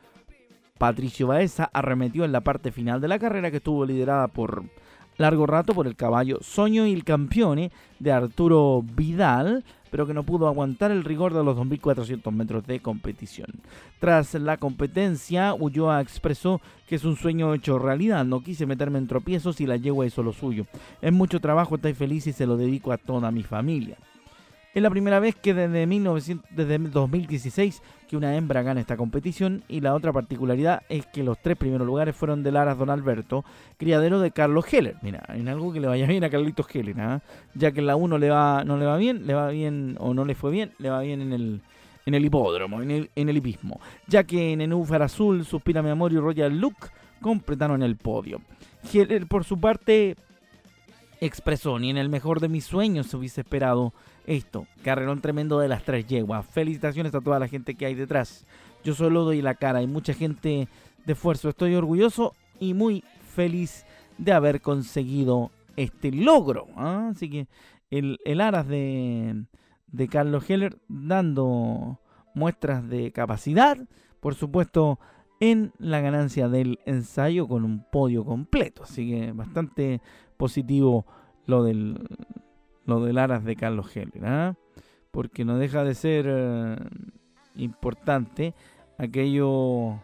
Patricio 0.78 1.28
Baeza 1.28 1.70
arremetió 1.74 2.26
en 2.26 2.32
la 2.32 2.42
parte 2.42 2.72
final 2.72 3.02
de 3.02 3.08
la 3.08 3.20
carrera 3.20 3.52
que 3.52 3.58
estuvo 3.58 3.86
liderada 3.86 4.28
por 4.28 4.64
largo 5.18 5.46
rato 5.46 5.74
por 5.74 5.88
el 5.88 5.96
caballo 5.96 6.40
Soño 6.42 6.86
y 6.86 6.94
el 6.94 7.04
Campione 7.04 7.72
de 8.00 8.12
Arturo 8.12 8.84
Vidal, 8.96 9.64
pero 9.92 10.08
que 10.08 10.14
no 10.14 10.24
pudo 10.24 10.48
aguantar 10.48 10.92
el 10.92 11.04
rigor 11.04 11.34
de 11.34 11.44
los 11.44 11.58
2.400 11.58 12.32
metros 12.32 12.66
de 12.66 12.80
competición. 12.80 13.48
Tras 14.00 14.34
la 14.36 14.58
competencia, 14.58 15.54
Ulloa 15.54 16.02
expresó 16.02 16.62
que 16.88 16.96
es 16.96 17.04
un 17.04 17.18
sueño 17.18 17.54
hecho 17.54 17.78
realidad, 17.78 18.26
no 18.26 18.42
quise 18.42 18.66
meterme 18.66 19.00
en 19.00 19.08
tropiezos 19.08 19.62
y 19.62 19.68
la 19.68 19.78
yegua 19.78 20.06
hizo 20.06 20.24
lo 20.24 20.34
suyo. 20.34 20.66
Es 21.02 21.12
mucho 21.12 21.40
trabajo, 21.40 21.76
estoy 21.76 21.94
feliz 21.94 22.26
y 22.28 22.34
se 22.34 22.48
lo 22.48 22.58
dedico 22.58 22.92
a 22.92 22.98
toda 22.98 23.32
mi 23.32 23.44
familia. 23.44 23.98
Es 24.74 24.82
la 24.82 24.90
primera 24.90 25.20
vez 25.20 25.36
que 25.36 25.54
desde, 25.54 25.86
1900, 25.86 26.50
desde 26.56 26.78
2016 26.78 27.82
que 28.12 28.18
una 28.18 28.36
hembra 28.36 28.62
gana 28.62 28.82
esta 28.82 28.98
competición 28.98 29.64
y 29.70 29.80
la 29.80 29.96
otra 29.96 30.12
particularidad 30.12 30.84
es 30.90 31.06
que 31.06 31.24
los 31.24 31.42
tres 31.42 31.56
primeros 31.56 31.88
lugares 31.88 32.14
fueron 32.14 32.44
de 32.44 32.52
Laras 32.52 32.78
Don 32.78 32.90
Alberto, 32.90 33.46
criadero 33.78 34.20
de 34.20 34.32
Carlos 34.32 34.66
Heller. 34.72 34.98
Mira, 35.02 35.24
en 35.30 35.48
algo 35.48 35.72
que 35.72 35.80
le 35.80 35.88
vaya 35.88 36.06
bien 36.08 36.26
a 36.26 36.30
Carlitos 36.30 36.68
Heller, 36.76 37.00
¿ah? 37.00 37.22
ya 37.56 37.72
que 37.72 37.80
en 37.80 37.88
la 37.88 37.96
1 37.96 38.18
le 38.18 38.30
va, 38.30 38.66
no 38.66 38.76
le 38.76 38.86
va 38.86 38.98
bien, 38.98 39.26
le 39.26 39.34
va 39.34 39.48
bien 39.48 39.96
o 39.98 40.14
no 40.14 40.26
le 40.26 40.36
fue 40.36 40.52
bien, 40.52 40.74
le 40.78 40.90
va 40.90 41.00
bien 41.00 41.22
en 41.22 41.32
el, 41.32 41.62
en 42.06 42.14
el 42.14 42.26
hipódromo, 42.26 42.82
en 42.82 42.92
el, 42.92 43.10
en 43.16 43.30
el 43.30 43.38
hipismo, 43.38 43.80
ya 44.08 44.26
que 44.26 44.52
en 44.52 44.60
Enúfar 44.60 45.04
Azul, 45.04 45.46
Suspira 45.46 45.82
Mi 45.82 45.90
Amor 45.90 46.12
y 46.12 46.18
Royal 46.18 46.60
Look 46.60 46.92
completaron 47.22 47.82
el 47.82 47.96
podio. 47.96 48.42
Heller, 48.92 49.26
por 49.26 49.46
su 49.46 49.58
parte, 49.58 50.18
expresó, 51.22 51.80
ni 51.80 51.90
en 51.90 51.98
el 51.98 52.10
mejor 52.10 52.42
de 52.42 52.50
mis 52.50 52.66
sueños 52.66 53.08
se 53.08 53.16
hubiese 53.16 53.40
esperado 53.40 53.94
esto. 54.26 54.68
Carrerón 54.84 55.22
tremendo 55.22 55.60
de 55.60 55.68
las 55.68 55.84
tres 55.84 56.08
yeguas. 56.08 56.46
Felicitaciones 56.46 57.14
a 57.16 57.22
toda 57.22 57.40
la 57.40 57.48
gente 57.48 57.76
que 57.76 57.86
hay 57.86 57.96
detrás. 57.96 58.46
Yo 58.84 58.94
solo 58.94 59.24
doy 59.24 59.42
la 59.42 59.56
cara. 59.56 59.80
Hay 59.80 59.88
mucha 59.88 60.14
gente 60.14 60.68
de 61.06 61.14
esfuerzo. 61.14 61.50
Estoy 61.50 61.76
orgulloso 61.76 62.34
y 62.60 62.74
muy 62.74 63.04
feliz 63.36 63.86
de 64.18 64.34
haber 64.34 64.62
conseguido 64.62 65.52
este 65.76 66.12
logro. 66.12 66.68
¿ah? 66.76 67.10
Así 67.12 67.30
que 67.30 67.48
el, 67.90 68.42
aras 68.42 68.68
de, 68.68 69.46
de 69.88 70.08
Carlos 70.08 70.50
Heller 70.50 70.78
dando 70.88 72.00
muestras 72.34 72.88
de 72.88 73.12
capacidad. 73.12 73.78
Por 74.20 74.36
supuesto, 74.36 75.00
en 75.40 75.74
la 75.80 76.00
ganancia 76.02 76.48
del 76.48 76.80
ensayo 76.86 77.48
con 77.48 77.66
un 77.66 77.84
podio 77.92 78.24
completo. 78.24 78.84
Así 78.84 79.10
que 79.10 79.32
bastante 79.32 80.02
positivo 80.38 81.06
lo 81.48 81.64
del, 81.64 82.08
lo 82.86 83.04
del 83.04 83.18
Aras 83.18 83.44
de 83.44 83.56
Carlos 83.56 83.96
Heller, 83.96 84.26
¿ah? 84.26 84.56
porque 85.12 85.46
no 85.46 85.58
deja 85.58 85.84
de 85.84 85.96
ser 85.96 86.26
eh, 86.28 86.76
importante 87.56 88.54
aquello 88.98 90.00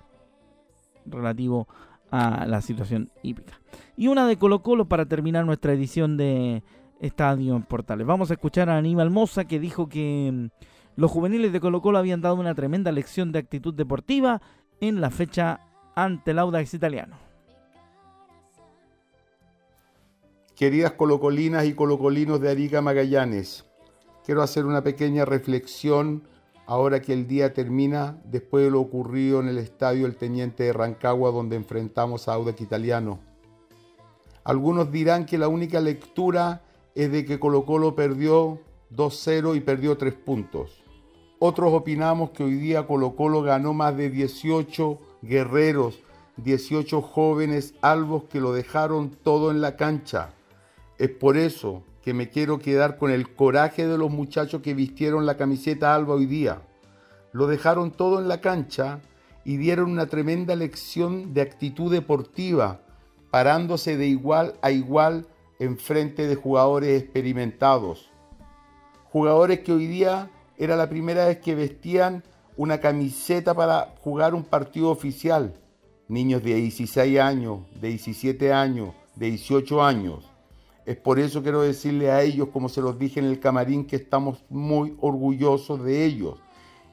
relativo 1.06 1.68
a 2.12 2.46
la 2.46 2.62
situación 2.62 3.10
hípica. 3.24 3.60
Y 3.96 4.08
una 4.08 4.28
de 4.28 4.38
Colo 4.38 4.62
Colo 4.62 4.86
para 4.86 5.06
terminar 5.06 5.46
nuestra 5.46 5.74
edición 5.74 6.18
de 6.18 6.64
Estadio 7.00 7.56
en 7.56 7.64
Portales. 7.64 8.08
Vamos 8.08 8.32
a 8.32 8.34
escuchar 8.34 8.70
a 8.70 8.78
Aníbal 8.78 9.10
Moza 9.10 9.46
que 9.46 9.60
dijo 9.60 9.88
que 9.88 10.32
mm, 10.34 10.48
los 10.96 11.12
juveniles 11.12 11.54
de 11.54 11.60
Colo 11.60 11.82
Colo 11.82 11.98
habían 11.98 12.22
dado 12.22 12.36
una 12.36 12.56
tremenda 12.56 12.92
lección 12.92 13.32
de 13.32 13.40
actitud 13.40 13.74
deportiva 13.74 14.42
en 14.82 15.02
la 15.02 15.10
fecha 15.10 15.60
ante 15.96 16.32
el 16.32 16.40
Audax 16.40 16.74
italiano. 16.74 17.27
Queridas 20.58 20.94
colocolinas 20.94 21.66
y 21.68 21.76
colocolinos 21.76 22.42
de 22.42 22.50
Arica 22.50 22.82
Magallanes, 22.82 23.64
quiero 24.26 24.42
hacer 24.42 24.66
una 24.66 24.82
pequeña 24.82 25.24
reflexión 25.24 26.24
ahora 26.66 27.00
que 27.00 27.14
el 27.14 27.28
día 27.28 27.54
termina 27.54 28.20
después 28.26 28.64
de 28.64 28.72
lo 28.72 28.82
ocurrido 28.82 29.40
en 29.40 29.50
el 29.50 29.60
estadio 29.60 30.08
El 30.08 30.16
Teniente 30.16 30.64
de 30.64 30.74
Rancagua 30.74 31.30
donde 31.30 31.58
enfrentamos 31.58 32.28
a 32.28 32.34
Audax 32.34 32.60
Italiano. 32.60 33.20
Algunos 34.44 34.92
dirán 34.92 35.28
que 35.28 35.38
la 35.38 35.48
única 35.48 35.80
lectura 35.80 36.64
es 36.96 37.12
de 37.12 37.24
que 37.24 37.40
Colo 37.40 37.64
Colo 37.64 37.94
perdió 37.94 38.60
2-0 38.96 39.56
y 39.56 39.60
perdió 39.60 39.96
3 39.96 40.16
puntos. 40.16 40.84
Otros 41.38 41.72
opinamos 41.72 42.32
que 42.32 42.44
hoy 42.44 42.56
día 42.56 42.88
Colo 42.88 43.16
Colo 43.16 43.44
ganó 43.44 43.74
más 43.74 43.96
de 43.96 44.10
18 44.10 44.98
guerreros, 45.22 46.00
18 46.38 47.04
jóvenes 47.04 47.76
albos 47.82 48.24
que 48.24 48.42
lo 48.42 48.54
dejaron 48.54 49.12
todo 49.22 49.52
en 49.52 49.62
la 49.62 49.76
cancha. 49.76 50.34
Es 50.98 51.10
por 51.10 51.38
eso 51.38 51.84
que 52.02 52.14
me 52.14 52.30
quiero 52.30 52.58
quedar 52.58 52.98
con 52.98 53.12
el 53.12 53.36
coraje 53.36 53.88
de 53.88 53.98
los 53.98 54.10
muchachos 54.10 54.62
que 54.62 54.74
vistieron 54.74 55.26
la 55.26 55.38
camiseta 55.38 55.94
alba 55.94 56.16
hoy 56.16 56.26
día. 56.26 56.62
Lo 57.34 57.46
dejaron 57.46 57.92
todo 57.92 58.20
en 58.20 58.28
la 58.28 58.42
cancha 58.42 59.02
y 59.46 59.58
dieron 59.58 59.92
una 59.92 60.08
tremenda 60.08 60.56
lección 60.56 61.34
de 61.34 61.42
actitud 61.42 61.92
deportiva, 61.92 62.82
parándose 63.30 63.96
de 63.96 64.08
igual 64.08 64.56
a 64.62 64.72
igual 64.72 65.28
en 65.60 65.78
frente 65.78 66.28
de 66.28 66.36
jugadores 66.36 67.04
experimentados. 67.04 68.10
Jugadores 69.12 69.60
que 69.60 69.74
hoy 69.74 69.86
día 69.86 70.32
era 70.58 70.76
la 70.76 70.90
primera 70.90 71.28
vez 71.28 71.38
que 71.38 71.54
vestían 71.54 72.24
una 72.56 72.80
camiseta 72.80 73.54
para 73.54 73.94
jugar 74.02 74.34
un 74.34 74.44
partido 74.44 74.90
oficial. 74.90 75.54
Niños 76.08 76.44
de 76.44 76.56
16 76.56 77.20
años, 77.20 77.60
de 77.80 77.90
17 77.90 78.52
años, 78.52 78.96
de 79.16 79.28
18 79.28 79.84
años. 79.84 80.37
Es 80.88 80.96
por 80.96 81.20
eso 81.20 81.44
quiero 81.44 81.64
decirle 81.64 82.12
a 82.12 82.22
ellos, 82.22 82.48
como 82.54 82.70
se 82.70 82.80
los 82.82 82.98
dije 82.98 83.20
en 83.20 83.26
el 83.26 83.42
camarín, 83.42 83.84
que 83.84 83.98
estamos 83.98 84.46
muy 84.50 84.96
orgullosos 85.02 85.84
de 85.84 86.06
ellos. 86.06 86.40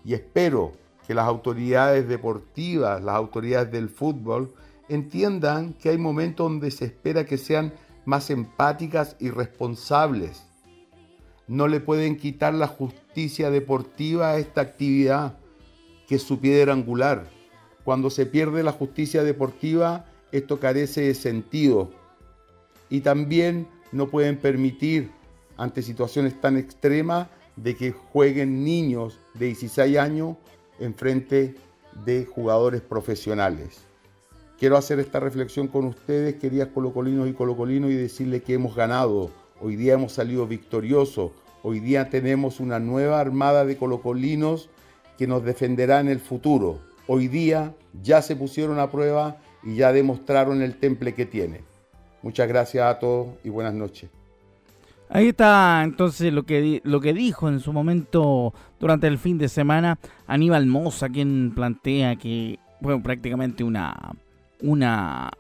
Y 0.04 0.14
espero 0.14 0.72
que 1.06 1.14
las 1.14 1.26
autoridades 1.26 2.08
deportivas, 2.08 3.00
las 3.04 3.14
autoridades 3.14 3.70
del 3.70 3.88
fútbol, 3.88 4.52
entiendan 4.88 5.74
que 5.74 5.90
hay 5.90 5.98
momentos 5.98 6.50
donde 6.50 6.72
se 6.72 6.86
espera 6.86 7.24
que 7.24 7.38
sean 7.38 7.72
más 8.04 8.30
empáticas 8.30 9.14
y 9.20 9.30
responsables. 9.30 10.42
No 11.46 11.68
le 11.68 11.78
pueden 11.78 12.16
quitar 12.16 12.52
la 12.52 12.66
justicia 12.66 13.48
deportiva 13.52 14.30
a 14.30 14.38
esta 14.38 14.60
actividad, 14.60 15.38
que 16.08 16.16
es 16.16 16.22
su 16.24 16.40
piedra 16.40 16.72
angular. 16.72 17.30
Cuando 17.84 18.10
se 18.10 18.26
pierde 18.26 18.64
la 18.64 18.72
justicia 18.72 19.22
deportiva, 19.22 20.06
esto 20.32 20.58
carece 20.58 21.02
de 21.02 21.14
sentido. 21.14 21.92
Y 22.90 23.00
también 23.02 23.68
no 23.94 24.08
pueden 24.08 24.36
permitir 24.36 25.10
ante 25.56 25.80
situaciones 25.80 26.40
tan 26.40 26.56
extremas 26.56 27.28
de 27.56 27.76
que 27.76 27.92
jueguen 27.92 28.64
niños 28.64 29.20
de 29.34 29.46
16 29.46 29.96
años 29.98 30.36
en 30.80 30.94
frente 30.94 31.54
de 32.04 32.24
jugadores 32.24 32.80
profesionales. 32.80 33.82
Quiero 34.58 34.76
hacer 34.76 34.98
esta 34.98 35.20
reflexión 35.20 35.68
con 35.68 35.84
ustedes, 35.84 36.34
queridas 36.34 36.68
colocolinos 36.74 37.28
y 37.28 37.34
colocolinos, 37.34 37.90
y 37.92 37.94
decirles 37.94 38.42
que 38.42 38.54
hemos 38.54 38.74
ganado. 38.74 39.30
Hoy 39.60 39.76
día 39.76 39.94
hemos 39.94 40.12
salido 40.12 40.46
victoriosos. 40.48 41.30
Hoy 41.62 41.78
día 41.78 42.10
tenemos 42.10 42.58
una 42.58 42.80
nueva 42.80 43.20
armada 43.20 43.64
de 43.64 43.76
colocolinos 43.76 44.70
que 45.16 45.28
nos 45.28 45.44
defenderá 45.44 46.00
en 46.00 46.08
el 46.08 46.18
futuro. 46.18 46.80
Hoy 47.06 47.28
día 47.28 47.74
ya 48.02 48.22
se 48.22 48.34
pusieron 48.34 48.80
a 48.80 48.90
prueba 48.90 49.36
y 49.62 49.76
ya 49.76 49.92
demostraron 49.92 50.62
el 50.62 50.78
temple 50.80 51.14
que 51.14 51.26
tienen. 51.26 51.73
Muchas 52.24 52.48
gracias 52.48 52.82
a 52.86 52.98
todos 52.98 53.28
y 53.44 53.50
buenas 53.50 53.74
noches. 53.74 54.08
Ahí 55.10 55.28
está 55.28 55.82
entonces 55.84 56.32
lo 56.32 56.44
que, 56.44 56.80
lo 56.82 56.98
que 57.02 57.12
dijo 57.12 57.50
en 57.50 57.60
su 57.60 57.70
momento 57.70 58.54
durante 58.80 59.06
el 59.08 59.18
fin 59.18 59.36
de 59.36 59.46
semana 59.50 59.98
Aníbal 60.26 60.64
Mosa, 60.64 61.10
quien 61.10 61.52
plantea 61.54 62.16
que 62.16 62.58
fue 62.80 62.98
prácticamente 63.02 63.62
una, 63.62 64.14
una, 64.62 65.32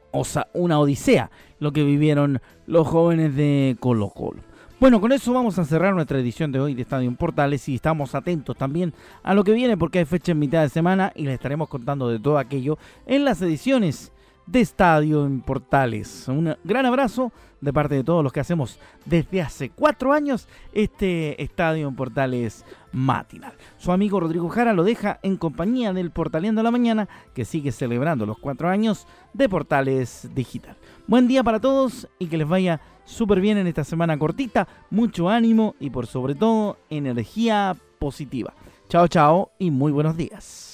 una 0.52 0.78
odisea 0.78 1.30
lo 1.58 1.72
que 1.72 1.84
vivieron 1.84 2.42
los 2.66 2.86
jóvenes 2.86 3.34
de 3.34 3.78
Colo 3.80 4.10
Colo. 4.10 4.42
Bueno, 4.78 5.00
con 5.00 5.12
eso 5.12 5.32
vamos 5.32 5.58
a 5.58 5.64
cerrar 5.64 5.94
nuestra 5.94 6.18
edición 6.18 6.52
de 6.52 6.60
hoy 6.60 6.74
de 6.74 6.82
Estadio 6.82 7.08
en 7.08 7.16
Portales 7.16 7.66
y 7.70 7.76
estamos 7.76 8.14
atentos 8.14 8.58
también 8.58 8.92
a 9.22 9.32
lo 9.32 9.42
que 9.42 9.52
viene 9.52 9.78
porque 9.78 10.00
hay 10.00 10.04
fecha 10.04 10.32
en 10.32 10.38
mitad 10.38 10.60
de 10.60 10.68
semana 10.68 11.12
y 11.14 11.22
les 11.22 11.32
estaremos 11.32 11.70
contando 11.70 12.10
de 12.10 12.18
todo 12.18 12.36
aquello 12.36 12.76
en 13.06 13.24
las 13.24 13.40
ediciones 13.40 14.12
de 14.46 14.60
Estadio 14.60 15.24
en 15.26 15.40
Portales. 15.40 16.28
Un 16.28 16.56
gran 16.64 16.86
abrazo 16.86 17.32
de 17.60 17.72
parte 17.72 17.94
de 17.94 18.04
todos 18.04 18.22
los 18.22 18.32
que 18.32 18.40
hacemos 18.40 18.78
desde 19.06 19.40
hace 19.40 19.70
cuatro 19.70 20.12
años 20.12 20.48
este 20.72 21.42
Estadio 21.42 21.88
en 21.88 21.96
Portales 21.96 22.64
matinal. 22.92 23.54
Su 23.78 23.90
amigo 23.90 24.20
Rodrigo 24.20 24.48
Jara 24.48 24.74
lo 24.74 24.84
deja 24.84 25.18
en 25.22 25.36
compañía 25.36 25.92
del 25.92 26.10
Portaleando 26.10 26.62
la 26.62 26.70
Mañana 26.70 27.08
que 27.34 27.44
sigue 27.44 27.72
celebrando 27.72 28.26
los 28.26 28.38
cuatro 28.38 28.68
años 28.68 29.06
de 29.32 29.48
Portales 29.48 30.28
Digital. 30.34 30.76
Buen 31.06 31.26
día 31.26 31.42
para 31.42 31.60
todos 31.60 32.08
y 32.18 32.26
que 32.26 32.36
les 32.36 32.48
vaya 32.48 32.80
súper 33.04 33.40
bien 33.40 33.58
en 33.58 33.66
esta 33.66 33.84
semana 33.84 34.18
cortita, 34.18 34.68
mucho 34.90 35.28
ánimo 35.28 35.74
y 35.80 35.90
por 35.90 36.06
sobre 36.06 36.34
todo 36.34 36.78
energía 36.90 37.76
positiva. 37.98 38.52
Chao, 38.88 39.08
chao 39.08 39.50
y 39.58 39.70
muy 39.70 39.92
buenos 39.92 40.16
días. 40.16 40.73